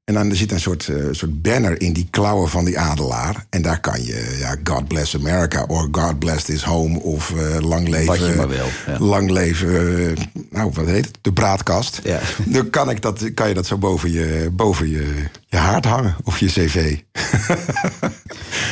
En 0.07 0.13
dan 0.13 0.35
zit 0.35 0.51
een 0.51 0.59
soort, 0.59 0.87
eh, 0.87 0.95
soort 1.11 1.41
banner 1.41 1.81
in 1.81 1.93
die 1.93 2.07
klauwen 2.09 2.49
van 2.49 2.65
die 2.65 2.79
adelaar. 2.79 3.45
En 3.49 3.61
daar 3.61 3.79
kan 3.79 4.03
je, 4.03 4.35
ja, 4.39 4.55
God 4.63 4.87
bless 4.87 5.15
America. 5.15 5.63
Of 5.63 5.87
God 5.91 6.19
bless 6.19 6.43
this 6.43 6.63
home. 6.63 6.99
Of 6.99 7.31
eh, 7.31 7.59
lang 7.59 7.87
leven. 7.87 8.07
Wat 8.07 8.17
je 8.17 8.33
maar 8.35 8.47
wil, 8.47 8.65
ja. 8.87 8.99
Lang 8.99 9.29
leven, 9.29 10.15
nou 10.49 10.71
wat 10.73 10.85
heet 10.85 11.05
het? 11.05 11.17
De 11.21 11.33
braatkast. 11.33 11.99
Ja. 12.03 12.19
Dan 12.45 12.69
kan, 12.69 12.89
ik 12.89 13.01
dat, 13.01 13.33
kan 13.33 13.47
je 13.47 13.53
dat 13.53 13.65
zo 13.65 13.77
boven 13.77 14.11
je, 14.11 14.49
boven 14.51 14.89
je, 14.89 15.13
je 15.47 15.57
haard 15.57 15.85
hangen. 15.85 16.15
Of 16.23 16.39
je 16.39 16.45
cv. 16.45 16.97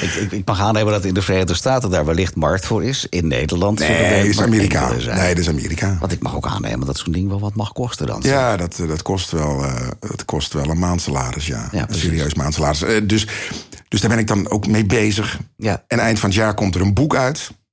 Ik, 0.01 0.13
ik, 0.13 0.31
ik 0.31 0.47
mag 0.47 0.59
aannemen 0.59 0.91
dat 0.93 1.05
in 1.05 1.13
de 1.13 1.21
Verenigde 1.21 1.53
Staten 1.53 1.89
daar 1.89 2.05
wellicht 2.05 2.35
markt 2.35 2.65
voor 2.65 2.83
is. 2.83 3.07
In 3.09 3.27
Nederland. 3.27 3.79
Nee, 3.79 4.27
is 4.27 4.41
Amerika. 4.41 4.91
Nee, 4.91 5.27
dat 5.27 5.37
is 5.37 5.49
Amerika. 5.49 5.97
Want 5.99 6.11
ik 6.11 6.21
mag 6.21 6.35
ook 6.35 6.47
aannemen 6.47 6.85
dat 6.85 6.97
zo'n 6.97 7.13
ding 7.13 7.29
wel 7.29 7.39
wat 7.39 7.55
mag 7.55 7.71
kosten 7.71 8.07
dan. 8.07 8.19
Ja, 8.21 8.57
dat, 8.57 8.75
dat, 8.87 9.01
kost 9.01 9.31
wel, 9.31 9.63
eh, 9.63 9.87
dat 9.99 10.25
kost 10.25 10.53
wel 10.53 10.69
een 10.69 10.79
maandsalaris, 10.79 11.47
ja. 11.47 11.69
Ja, 11.71 11.89
een 11.89 11.95
serieus 11.95 12.33
maandsalaris. 12.33 12.81
Eh, 12.81 13.01
dus, 13.03 13.27
dus 13.87 14.01
daar 14.01 14.09
ben 14.09 14.19
ik 14.19 14.27
dan 14.27 14.49
ook 14.49 14.67
mee 14.67 14.85
bezig. 14.85 15.39
Ja. 15.57 15.83
En 15.87 15.99
eind 15.99 16.19
van 16.19 16.29
het 16.29 16.37
jaar 16.37 16.53
komt 16.53 16.75
er 16.75 16.81
een 16.81 16.93
boek 16.93 17.15
uit 17.15 17.49
Eh, 17.49 17.64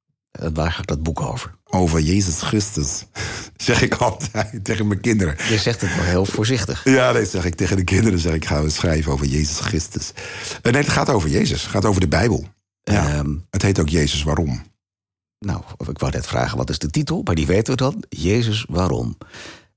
Waar 0.52 0.72
gaat 0.72 0.86
dat 0.86 1.02
boek 1.02 1.20
over? 1.20 1.54
over 1.74 2.00
Jezus 2.00 2.40
Christus. 2.40 3.04
zeg 3.56 3.82
ik 3.82 3.94
altijd 3.94 4.64
tegen 4.64 4.86
mijn 4.86 5.00
kinderen. 5.00 5.36
Je 5.48 5.58
zegt 5.58 5.80
het 5.80 5.96
wel 5.96 6.04
heel 6.04 6.24
voorzichtig. 6.26 6.84
Ja, 6.84 7.12
dat 7.12 7.28
zeg 7.28 7.44
ik 7.44 7.54
tegen 7.54 7.76
de 7.76 7.84
kinderen. 7.84 8.18
Zeg 8.18 8.34
ik, 8.34 8.44
ga 8.44 8.68
schrijven 8.68 9.12
over 9.12 9.26
Jezus 9.26 9.58
Christus. 9.58 10.12
Eh, 10.62 10.72
nee, 10.72 10.82
het 10.82 10.90
gaat 10.92 11.08
over 11.08 11.28
Jezus. 11.28 11.62
Het 11.62 11.70
gaat 11.70 11.84
over 11.84 12.00
de 12.00 12.08
Bijbel. 12.08 12.46
Ja. 12.82 13.08
Ehm, 13.08 13.34
Het 13.50 13.62
heet 13.62 13.80
ook 13.80 13.88
Jezus 13.88 14.22
Waarom. 14.22 14.62
nou, 15.38 15.62
ik 15.88 15.98
wou 15.98 16.12
net 16.12 16.26
vragen, 16.26 16.56
wat 16.56 16.70
is 16.70 16.78
de 16.78 16.90
titel? 16.90 17.20
Maar 17.24 17.34
die 17.34 17.46
weten 17.46 17.72
we 17.72 17.82
dan. 17.82 18.04
Jezus, 18.08 18.66
waarom? 18.68 19.18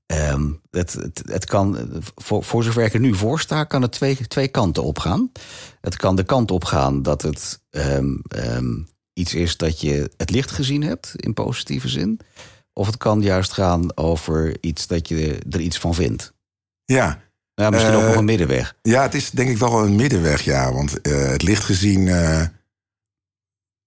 Ehm, 0.06 0.50
het, 0.70 0.92
het, 0.92 1.22
het 1.26 1.44
kan, 1.44 1.78
voor, 2.14 2.44
voor 2.44 2.64
zover 2.64 2.84
ik 2.84 2.94
er 2.94 3.00
nu 3.00 3.14
voor 3.14 3.40
sta, 3.40 3.64
kan 3.64 3.82
het 3.82 3.92
twee, 3.92 4.26
twee 4.26 4.48
kanten 4.48 4.82
opgaan. 4.82 5.32
Het 5.80 5.96
kan 5.96 6.16
de 6.16 6.24
kant 6.24 6.50
opgaan 6.50 7.02
dat 7.02 7.22
het 7.22 7.60
ehm, 7.70 8.14
iets 9.18 9.34
is 9.34 9.56
dat 9.56 9.80
je 9.80 10.10
het 10.16 10.30
licht 10.30 10.50
gezien 10.50 10.82
hebt, 10.82 11.12
in 11.16 11.34
positieve 11.34 11.88
zin. 11.88 12.20
Of 12.72 12.86
het 12.86 12.96
kan 12.96 13.22
juist 13.22 13.52
gaan 13.52 13.96
over 13.96 14.56
iets 14.60 14.86
dat 14.86 15.08
je 15.08 15.38
er 15.50 15.60
iets 15.60 15.78
van 15.78 15.94
vindt. 15.94 16.32
Ja. 16.84 17.22
Nou, 17.54 17.72
misschien 17.72 17.94
ook 17.94 18.00
Eh, 18.00 18.08
nog 18.08 18.16
een 18.16 18.24
middenweg. 18.24 18.76
Ja, 18.82 19.02
het 19.02 19.14
is 19.14 19.30
denk 19.30 19.48
ik 19.50 19.56
wel 19.58 19.84
een 19.84 19.96
middenweg, 19.96 20.42
ja. 20.42 20.72
Want 20.72 21.00
eh, 21.00 21.28
het 21.28 21.42
licht 21.42 21.64
gezien... 21.64 22.08
eh, 22.08 22.42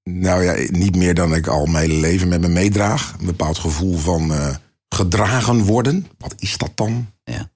nou 0.03 0.43
ja, 0.43 0.67
niet 0.71 0.95
meer 0.95 1.13
dan 1.13 1.33
ik 1.35 1.47
al 1.47 1.65
mijn 1.65 1.89
hele 1.89 1.99
leven 1.99 2.27
met 2.27 2.41
me 2.41 2.47
meedraag. 2.47 3.15
Een 3.19 3.25
bepaald 3.25 3.57
gevoel 3.59 3.97
van 3.97 4.33
eh, 4.33 4.55
gedragen 4.89 5.59
worden. 5.63 6.07
Wat 6.17 6.35
is 6.37 6.57
dat 6.57 6.71
dan? 6.75 7.11
Ja. 7.23 7.49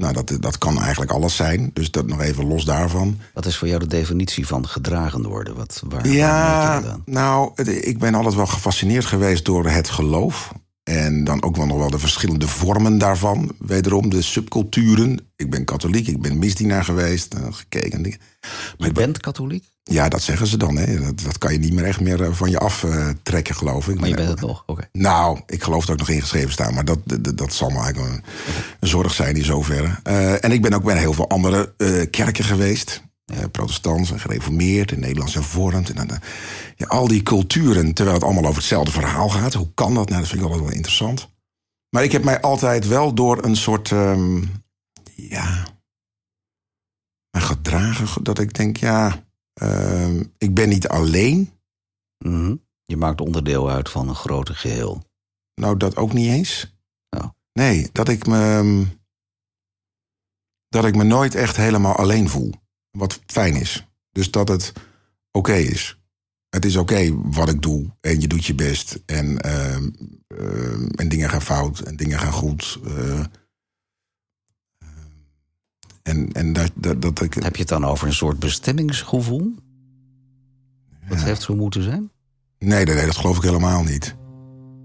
Nou, 0.00 0.12
dat, 0.12 0.36
dat 0.40 0.58
kan 0.58 0.80
eigenlijk 0.80 1.10
alles 1.10 1.36
zijn. 1.36 1.70
Dus 1.72 1.90
dat 1.90 2.06
nog 2.06 2.20
even 2.20 2.46
los 2.46 2.64
daarvan. 2.64 3.18
Wat 3.34 3.46
is 3.46 3.56
voor 3.56 3.68
jou 3.68 3.80
de 3.80 3.86
definitie 3.86 4.46
van 4.46 4.68
gedragen 4.68 5.28
worden? 5.28 5.56
Wat, 5.56 5.82
waar, 5.88 6.02
waar 6.02 6.12
Ja, 6.12 6.74
aan? 6.82 7.02
nou, 7.04 7.50
het- 7.54 7.86
ik 7.86 7.98
ben 7.98 8.14
altijd 8.14 8.34
wel 8.34 8.46
gefascineerd 8.46 9.04
geweest 9.04 9.44
door 9.44 9.66
het 9.68 9.88
geloof. 9.88 10.52
En 10.96 11.24
dan 11.24 11.42
ook 11.42 11.56
wel 11.56 11.66
nog 11.66 11.78
wel 11.78 11.90
de 11.90 11.98
verschillende 11.98 12.48
vormen 12.48 12.98
daarvan. 12.98 13.52
Wederom 13.58 14.10
de 14.10 14.22
subculturen. 14.22 15.20
Ik 15.36 15.50
ben 15.50 15.64
katholiek, 15.64 16.06
ik 16.06 16.20
ben 16.20 16.38
misdienaar 16.38 16.84
geweest, 16.84 17.34
eh, 17.34 17.40
gekeken. 17.50 17.92
en 17.92 18.02
dingen. 18.02 18.18
Je 18.76 18.92
bent 18.92 19.20
katholiek, 19.20 19.64
Ja, 19.82 20.08
dat 20.08 20.22
zeggen 20.22 20.46
ze 20.46 20.56
dan. 20.56 20.76
Hè. 20.76 21.00
Dat, 21.00 21.20
dat 21.20 21.38
kan 21.38 21.52
je 21.52 21.58
niet 21.58 21.72
meer 21.72 21.84
echt 21.84 22.00
meer 22.00 22.22
eh, 22.22 22.32
van 22.32 22.50
je 22.50 22.58
aftrekken, 22.58 23.18
trekken, 23.22 23.54
geloof 23.54 23.88
ik. 23.88 24.00
maar 24.00 24.08
je 24.08 24.14
bent 24.14 24.28
het 24.28 24.40
nog. 24.40 24.62
Oké. 24.66 24.88
Nou, 24.92 25.40
ik 25.46 25.62
geloof 25.62 25.84
dat 25.84 25.90
ook 25.90 26.06
nog 26.06 26.16
ingeschreven 26.16 26.52
staan. 26.52 26.74
Maar 26.74 26.84
dat, 26.84 26.98
dat, 27.04 27.38
dat 27.38 27.52
zal 27.52 27.70
me 27.70 27.78
eigenlijk 27.78 28.12
een, 28.12 28.22
een 28.80 28.88
zorg 28.88 29.14
zijn 29.14 29.36
in 29.36 29.44
zoverre. 29.44 29.98
Eh, 30.02 30.44
en 30.44 30.52
ik 30.52 30.62
ben 30.62 30.72
ook 30.72 30.82
bij 30.82 30.98
heel 30.98 31.12
veel 31.12 31.28
andere 31.28 31.74
eh, 31.76 32.10
kerken 32.10 32.44
geweest. 32.44 33.02
Uh, 33.32 33.38
protestants 33.50 34.10
en 34.10 34.20
gereformeerd 34.20 34.92
en 34.92 35.00
Nederlands 35.00 35.34
hervormd. 35.34 35.90
En 35.90 36.10
uh, 36.10 36.16
ja, 36.76 36.86
al 36.86 37.08
die 37.08 37.22
culturen, 37.22 37.94
terwijl 37.94 38.16
het 38.16 38.24
allemaal 38.24 38.44
over 38.44 38.56
hetzelfde 38.56 38.90
verhaal 38.90 39.28
gaat. 39.28 39.54
Hoe 39.54 39.74
kan 39.74 39.94
dat? 39.94 40.08
Nou, 40.08 40.20
dat 40.20 40.28
vind 40.28 40.40
ik 40.40 40.46
altijd 40.46 40.64
wel 40.64 40.74
interessant. 40.74 41.28
Maar 41.90 42.04
ik 42.04 42.12
heb 42.12 42.24
mij 42.24 42.40
altijd 42.40 42.86
wel 42.86 43.14
door 43.14 43.44
een 43.44 43.56
soort, 43.56 43.90
um, 43.90 44.64
ja, 45.14 45.66
gedragen 47.30 48.24
dat 48.24 48.38
ik 48.38 48.54
denk, 48.54 48.76
ja, 48.76 49.24
uh, 49.62 50.20
ik 50.38 50.54
ben 50.54 50.68
niet 50.68 50.88
alleen. 50.88 51.50
Mm 52.18 52.32
-hmm. 52.34 52.64
Je 52.84 52.96
maakt 52.96 53.20
onderdeel 53.20 53.70
uit 53.70 53.88
van 53.88 54.08
een 54.08 54.14
groter 54.14 54.54
geheel. 54.54 55.02
Nou, 55.54 55.76
dat 55.76 55.96
ook 55.96 56.12
niet 56.12 56.30
eens. 56.30 56.76
Oh. 57.10 57.28
Nee, 57.52 57.88
dat 57.92 58.08
ik 58.08 58.26
me. 58.26 58.86
Dat 60.68 60.84
ik 60.84 60.96
me 60.96 61.04
nooit 61.04 61.34
echt 61.34 61.56
helemaal 61.56 61.96
alleen 61.96 62.28
voel. 62.28 62.52
Wat 62.96 63.20
fijn 63.26 63.54
is. 63.54 63.86
Dus 64.12 64.30
dat 64.30 64.48
het 64.48 64.72
oké 65.30 65.50
okay 65.50 65.62
is. 65.62 65.98
Het 66.48 66.64
is 66.64 66.76
oké 66.76 66.92
okay 66.92 67.12
wat 67.14 67.48
ik 67.48 67.62
doe. 67.62 67.90
En 68.00 68.20
je 68.20 68.28
doet 68.28 68.44
je 68.44 68.54
best. 68.54 69.02
En, 69.06 69.46
uh, 69.46 69.76
uh, 70.40 70.88
en 70.94 71.08
dingen 71.08 71.30
gaan 71.30 71.42
fout. 71.42 71.78
En 71.78 71.96
dingen 71.96 72.18
gaan 72.18 72.32
goed. 72.32 72.78
Uh, 72.86 73.24
en, 76.02 76.32
en 76.32 76.52
dat, 76.52 76.70
dat, 76.74 77.02
dat 77.02 77.22
ik... 77.22 77.34
Heb 77.34 77.54
je 77.54 77.60
het 77.60 77.68
dan 77.68 77.84
over 77.84 78.06
een 78.06 78.14
soort 78.14 78.38
bestemmingsgevoel? 78.38 79.54
Dat 81.08 81.22
heeft 81.22 81.42
zo 81.42 81.54
moeten 81.54 81.82
zijn? 81.82 82.10
Nee, 82.58 82.84
nee, 82.84 82.94
nee, 82.94 83.06
dat 83.06 83.16
geloof 83.16 83.36
ik 83.36 83.42
helemaal 83.42 83.82
niet. 83.82 84.16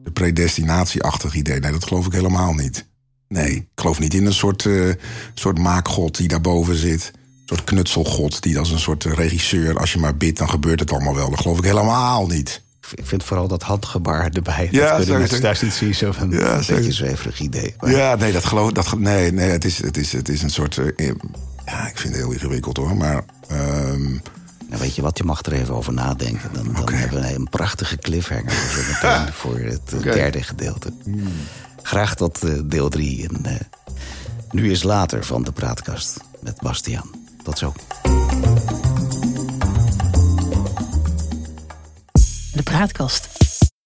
De 0.04 0.12
predestinatieachtig 0.12 1.36
idee, 1.36 1.60
nee, 1.60 1.72
dat 1.72 1.86
geloof 1.86 2.06
ik 2.06 2.12
helemaal 2.12 2.54
niet. 2.54 2.90
Nee, 3.28 3.56
ik 3.56 3.68
geloof 3.76 4.00
niet 4.00 4.14
in 4.14 4.26
een 4.26 4.34
soort, 4.34 4.64
uh, 4.64 4.94
soort 5.34 5.58
maakgod 5.58 6.18
die 6.18 6.28
daarboven 6.28 6.76
zit. 6.76 7.12
Soort 7.52 7.64
knutselgod 7.64 8.42
die 8.42 8.60
als 8.60 8.72
een 8.72 8.80
soort 8.80 9.04
regisseur... 9.04 9.78
als 9.78 9.94
je 9.94 10.00
maar 10.00 10.18
bidt, 10.18 10.38
dan 10.38 10.50
gebeurt 10.50 10.80
het 10.80 10.92
allemaal 10.92 11.16
wel. 11.16 11.30
Dat 11.30 11.40
geloof 11.40 11.58
ik 11.58 11.64
helemaal 11.64 12.28
niet. 12.28 12.62
Ik 12.96 13.06
vind 13.06 13.24
vooral 13.24 13.48
dat 13.48 13.62
handgebaar 13.62 14.30
erbij. 14.30 14.68
Ja, 14.72 14.98
dat 14.98 15.08
mensen 15.08 15.42
thuis 15.42 15.62
niet 15.62 15.74
zien. 15.74 15.96
Zo 15.96 16.12
van 16.12 16.32
ja, 16.32 16.58
een 16.58 16.66
beetje 16.68 16.92
zweverig 16.92 17.40
idee. 17.40 17.76
Maar... 17.80 17.92
Ja, 17.92 18.16
nee, 18.16 18.32
dat 18.32 18.46
geloof 18.46 18.72
dat, 18.72 18.98
nee, 18.98 19.32
nee, 19.32 19.50
het 19.50 19.66
is, 19.66 19.84
het 19.84 19.98
is, 19.98 20.12
het 20.12 20.30
is 20.30 20.42
een 20.42 20.50
soort... 20.50 20.78
Uh, 20.78 21.12
ja, 21.66 21.88
ik 21.88 21.98
vind 21.98 22.14
het 22.14 22.24
heel 22.24 22.32
ingewikkeld 22.32 22.78
hoor, 22.78 22.98
maar... 22.98 23.24
Um, 23.52 24.22
nou, 24.68 24.82
weet 24.82 24.96
je 24.96 25.02
wat, 25.02 25.18
je 25.18 25.24
mag 25.24 25.42
er 25.46 25.54
even 25.54 25.76
over 25.76 25.94
nadenken. 25.94 26.50
Dan, 26.54 26.64
dan 26.74 26.82
okay. 26.82 27.00
hebben 27.00 27.22
we 27.22 27.34
een 27.34 27.50
prachtige 27.50 27.98
cliffhanger 27.98 28.52
zo 28.52 28.82
meteen 28.88 29.34
voor 29.42 29.58
het 29.58 29.94
okay. 29.94 30.14
derde 30.14 30.44
gedeelte. 30.44 30.94
Graag 31.82 32.16
tot 32.16 32.44
uh, 32.44 32.60
deel 32.66 32.90
drie. 32.90 33.28
En 33.28 33.42
uh, 33.46 33.54
nu 34.52 34.72
is 34.72 34.84
later 34.84 35.26
van 35.26 35.44
de 35.44 35.52
praatkast 35.52 36.20
met 36.40 36.62
Bastiaan. 36.62 37.21
Tot 37.44 37.58
zo. 37.58 37.74
De 42.54 42.64
praatkast 42.64 43.31